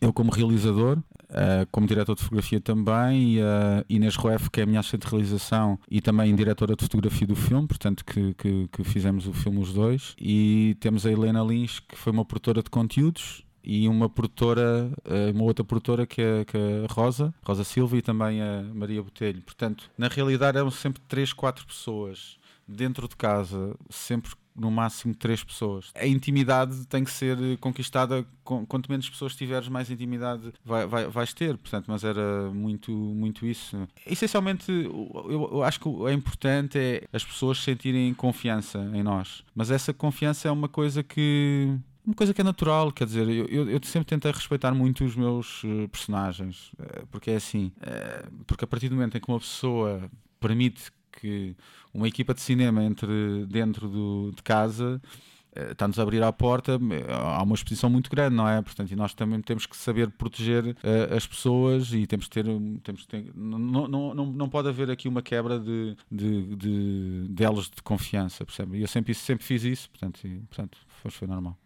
eu 0.00 0.12
como 0.12 0.30
realizador, 0.30 0.98
ah, 1.30 1.66
como 1.70 1.86
diretor 1.86 2.14
de 2.14 2.22
fotografia 2.22 2.60
também, 2.60 3.34
e 3.34 3.40
a 3.40 3.84
Inês 3.88 4.16
Rueff, 4.16 4.50
que 4.50 4.60
é 4.60 4.62
a 4.64 4.66
minha 4.66 4.80
assistente 4.80 5.06
de 5.06 5.10
realização 5.10 5.78
e 5.90 6.00
também 6.00 6.34
diretora 6.34 6.74
de 6.74 6.82
fotografia 6.82 7.26
do 7.26 7.36
filme, 7.36 7.66
portanto 7.66 8.04
que, 8.04 8.34
que, 8.34 8.68
que 8.68 8.84
fizemos 8.84 9.26
o 9.26 9.32
filme 9.32 9.58
os 9.58 9.72
dois. 9.72 10.14
E 10.20 10.76
temos 10.80 11.06
a 11.06 11.12
Helena 11.12 11.42
Lins, 11.42 11.80
que 11.80 11.96
foi 11.96 12.12
uma 12.12 12.24
produtora 12.24 12.62
de 12.62 12.70
conteúdos, 12.70 13.44
e 13.62 13.86
uma 13.86 14.08
produtora, 14.08 14.90
eh, 15.04 15.30
uma 15.34 15.44
outra 15.44 15.62
produtora 15.62 16.06
que 16.06 16.22
é, 16.22 16.44
que 16.44 16.56
é 16.56 16.86
a 16.88 16.92
Rosa, 16.92 17.34
Rosa 17.44 17.64
Silva 17.64 17.98
e 17.98 18.02
também 18.02 18.40
a 18.40 18.62
Maria 18.62 19.02
Botelho. 19.02 19.42
Portanto, 19.42 19.90
na 19.98 20.08
realidade 20.08 20.56
eram 20.56 20.70
sempre 20.70 21.02
3, 21.06 21.34
4 21.34 21.66
pessoas 21.66 22.38
dentro 22.66 23.06
de 23.06 23.14
casa, 23.14 23.76
sempre 23.90 24.30
no 24.58 24.70
máximo 24.70 25.14
três 25.14 25.42
pessoas. 25.44 25.90
A 25.94 26.06
intimidade 26.06 26.86
tem 26.86 27.04
que 27.04 27.10
ser 27.10 27.38
eh, 27.40 27.56
conquistada, 27.58 28.26
quanto 28.44 28.90
menos 28.90 29.08
pessoas 29.08 29.36
tiveres, 29.36 29.68
mais 29.68 29.90
intimidade 29.90 30.52
vai, 30.64 30.86
vai- 30.86 31.06
vais 31.06 31.32
ter, 31.32 31.56
portanto, 31.56 31.84
mas 31.88 32.02
era 32.04 32.50
muito, 32.50 32.90
muito 32.92 33.46
isso. 33.46 33.76
Essencialmente, 34.06 34.70
eu, 34.70 35.48
eu 35.52 35.62
acho 35.62 35.78
que 35.80 35.88
o 35.88 36.08
é 36.08 36.12
importante 36.12 36.78
é 36.78 37.04
as 37.12 37.24
pessoas 37.24 37.58
sentirem 37.62 38.12
confiança 38.14 38.78
em 38.94 39.02
nós, 39.02 39.44
mas 39.54 39.70
essa 39.70 39.92
confiança 39.94 40.48
é 40.48 40.50
uma 40.50 40.68
coisa 40.68 41.02
que 41.02 41.74
uma 42.04 42.14
coisa 42.14 42.32
que 42.32 42.40
é 42.40 42.44
natural, 42.44 42.90
quer 42.90 43.04
dizer, 43.04 43.28
eu, 43.28 43.44
eu, 43.46 43.70
eu 43.70 43.80
sempre 43.84 44.06
tentei 44.06 44.32
respeitar 44.32 44.72
muito 44.72 45.04
os 45.04 45.14
meus 45.14 45.60
eh, 45.64 45.86
personagens, 45.88 46.72
eh, 46.78 47.02
porque 47.10 47.30
é 47.30 47.36
assim, 47.36 47.70
porque 48.46 48.64
a 48.64 48.66
partir 48.66 48.88
do 48.88 48.94
momento 48.94 49.16
em 49.16 49.20
que 49.20 49.28
uma 49.28 49.38
pessoa 49.38 50.10
permite 50.40 50.90
que 51.20 51.56
uma 51.92 52.06
equipa 52.08 52.34
de 52.34 52.40
cinema 52.40 52.82
entre 52.84 53.46
dentro 53.46 53.88
do, 53.88 54.32
de 54.34 54.42
casa 54.42 55.00
eh, 55.54 55.72
está-nos 55.72 55.98
a 55.98 56.02
abrir 56.02 56.22
à 56.22 56.32
porta, 56.32 56.72
eh, 56.72 57.12
há 57.12 57.42
uma 57.42 57.54
exposição 57.54 57.90
muito 57.90 58.10
grande, 58.10 58.36
não 58.36 58.48
é? 58.48 58.60
Portanto, 58.62 58.90
e 58.92 58.96
nós 58.96 59.14
também 59.14 59.40
temos 59.40 59.66
que 59.66 59.76
saber 59.76 60.10
proteger 60.10 60.76
eh, 60.82 61.16
as 61.16 61.26
pessoas 61.26 61.92
e 61.92 62.06
temos 62.06 62.26
que 62.28 62.30
ter, 62.30 62.44
temos 62.82 63.02
que 63.02 63.08
ter 63.08 63.32
não, 63.34 63.58
não, 63.58 64.14
não, 64.14 64.26
não 64.26 64.48
pode 64.48 64.68
haver 64.68 64.90
aqui 64.90 65.08
uma 65.08 65.22
quebra 65.22 65.58
de, 65.58 65.96
de, 66.10 66.56
de, 66.56 67.28
de 67.28 67.44
elos 67.44 67.70
de 67.70 67.82
confiança, 67.82 68.44
percebe? 68.44 68.78
E 68.78 68.82
eu 68.82 68.88
sempre, 68.88 69.14
sempre 69.14 69.44
fiz 69.44 69.64
isso, 69.64 69.90
portanto, 69.90 70.24
e, 70.24 70.38
portanto 70.48 70.78
foi, 71.02 71.10
foi 71.10 71.26
normal. 71.26 71.56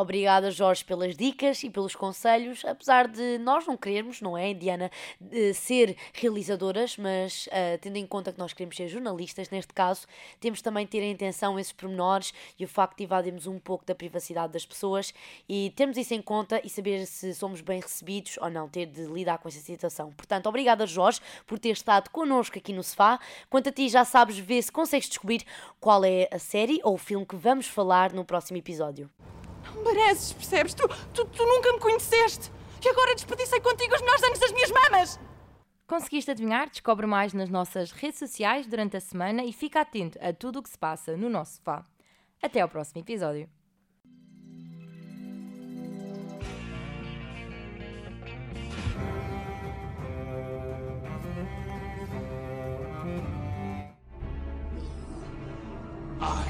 Obrigada, 0.00 0.50
Jorge, 0.50 0.82
pelas 0.82 1.14
dicas 1.14 1.62
e 1.62 1.68
pelos 1.68 1.94
conselhos. 1.94 2.64
Apesar 2.64 3.06
de 3.06 3.36
nós 3.36 3.66
não 3.66 3.76
querermos, 3.76 4.22
não 4.22 4.36
é, 4.36 4.54
Diana, 4.54 4.90
de 5.20 5.52
ser 5.52 5.94
realizadoras, 6.14 6.96
mas 6.96 7.46
ah, 7.52 7.76
tendo 7.78 7.96
em 7.96 8.06
conta 8.06 8.32
que 8.32 8.38
nós 8.38 8.54
queremos 8.54 8.76
ser 8.76 8.88
jornalistas, 8.88 9.50
neste 9.50 9.74
caso, 9.74 10.06
temos 10.40 10.62
também 10.62 10.86
de 10.86 10.92
ter 10.92 11.02
em 11.02 11.12
atenção 11.12 11.58
esses 11.58 11.72
pormenores 11.74 12.32
e 12.58 12.64
o 12.64 12.68
facto 12.68 12.96
de 12.96 13.04
invadirmos 13.04 13.46
um 13.46 13.58
pouco 13.58 13.84
da 13.84 13.94
privacidade 13.94 14.54
das 14.54 14.64
pessoas 14.64 15.12
e 15.46 15.70
termos 15.76 15.98
isso 15.98 16.14
em 16.14 16.22
conta 16.22 16.62
e 16.64 16.70
saber 16.70 17.04
se 17.04 17.34
somos 17.34 17.60
bem 17.60 17.78
recebidos 17.78 18.38
ou 18.40 18.48
não, 18.48 18.70
ter 18.70 18.86
de 18.86 19.02
lidar 19.04 19.36
com 19.36 19.48
essa 19.48 19.60
situação. 19.60 20.12
Portanto, 20.12 20.46
obrigada, 20.48 20.86
Jorge, 20.86 21.20
por 21.46 21.58
ter 21.58 21.72
estado 21.72 22.08
connosco 22.08 22.56
aqui 22.56 22.72
no 22.72 22.82
sofá. 22.82 23.20
Quanto 23.50 23.68
a 23.68 23.72
ti, 23.72 23.86
já 23.90 24.06
sabes, 24.06 24.38
vê 24.38 24.62
se 24.62 24.72
consegues 24.72 25.10
descobrir 25.10 25.44
qual 25.78 26.02
é 26.06 26.26
a 26.32 26.38
série 26.38 26.80
ou 26.82 26.94
o 26.94 26.98
filme 26.98 27.26
que 27.26 27.36
vamos 27.36 27.66
falar 27.66 28.14
no 28.14 28.24
próximo 28.24 28.56
episódio. 28.56 29.10
Não 29.74 29.84
mereces, 29.84 30.32
percebes? 30.32 30.74
Tu, 30.74 30.88
tu, 31.14 31.24
tu 31.24 31.46
nunca 31.46 31.72
me 31.72 31.78
conheceste. 31.78 32.50
E 32.84 32.88
agora 32.88 33.14
desperdicei 33.14 33.60
contigo 33.60 33.94
os 33.94 34.00
melhores 34.00 34.22
anos 34.22 34.38
das 34.38 34.52
minhas 34.52 34.70
mamas. 34.70 35.20
Conseguiste 35.86 36.30
adivinhar? 36.30 36.70
Descobre 36.70 37.06
mais 37.06 37.32
nas 37.32 37.50
nossas 37.50 37.90
redes 37.90 38.18
sociais 38.18 38.66
durante 38.66 38.96
a 38.96 39.00
semana 39.00 39.44
e 39.44 39.52
fica 39.52 39.80
atento 39.80 40.18
a 40.22 40.32
tudo 40.32 40.60
o 40.60 40.62
que 40.62 40.70
se 40.70 40.78
passa 40.78 41.16
no 41.16 41.28
nosso 41.28 41.56
sofá. 41.56 41.84
Até 42.42 42.60
ao 42.60 42.68
próximo 42.68 43.00
episódio. 43.00 43.48
I 56.22 56.49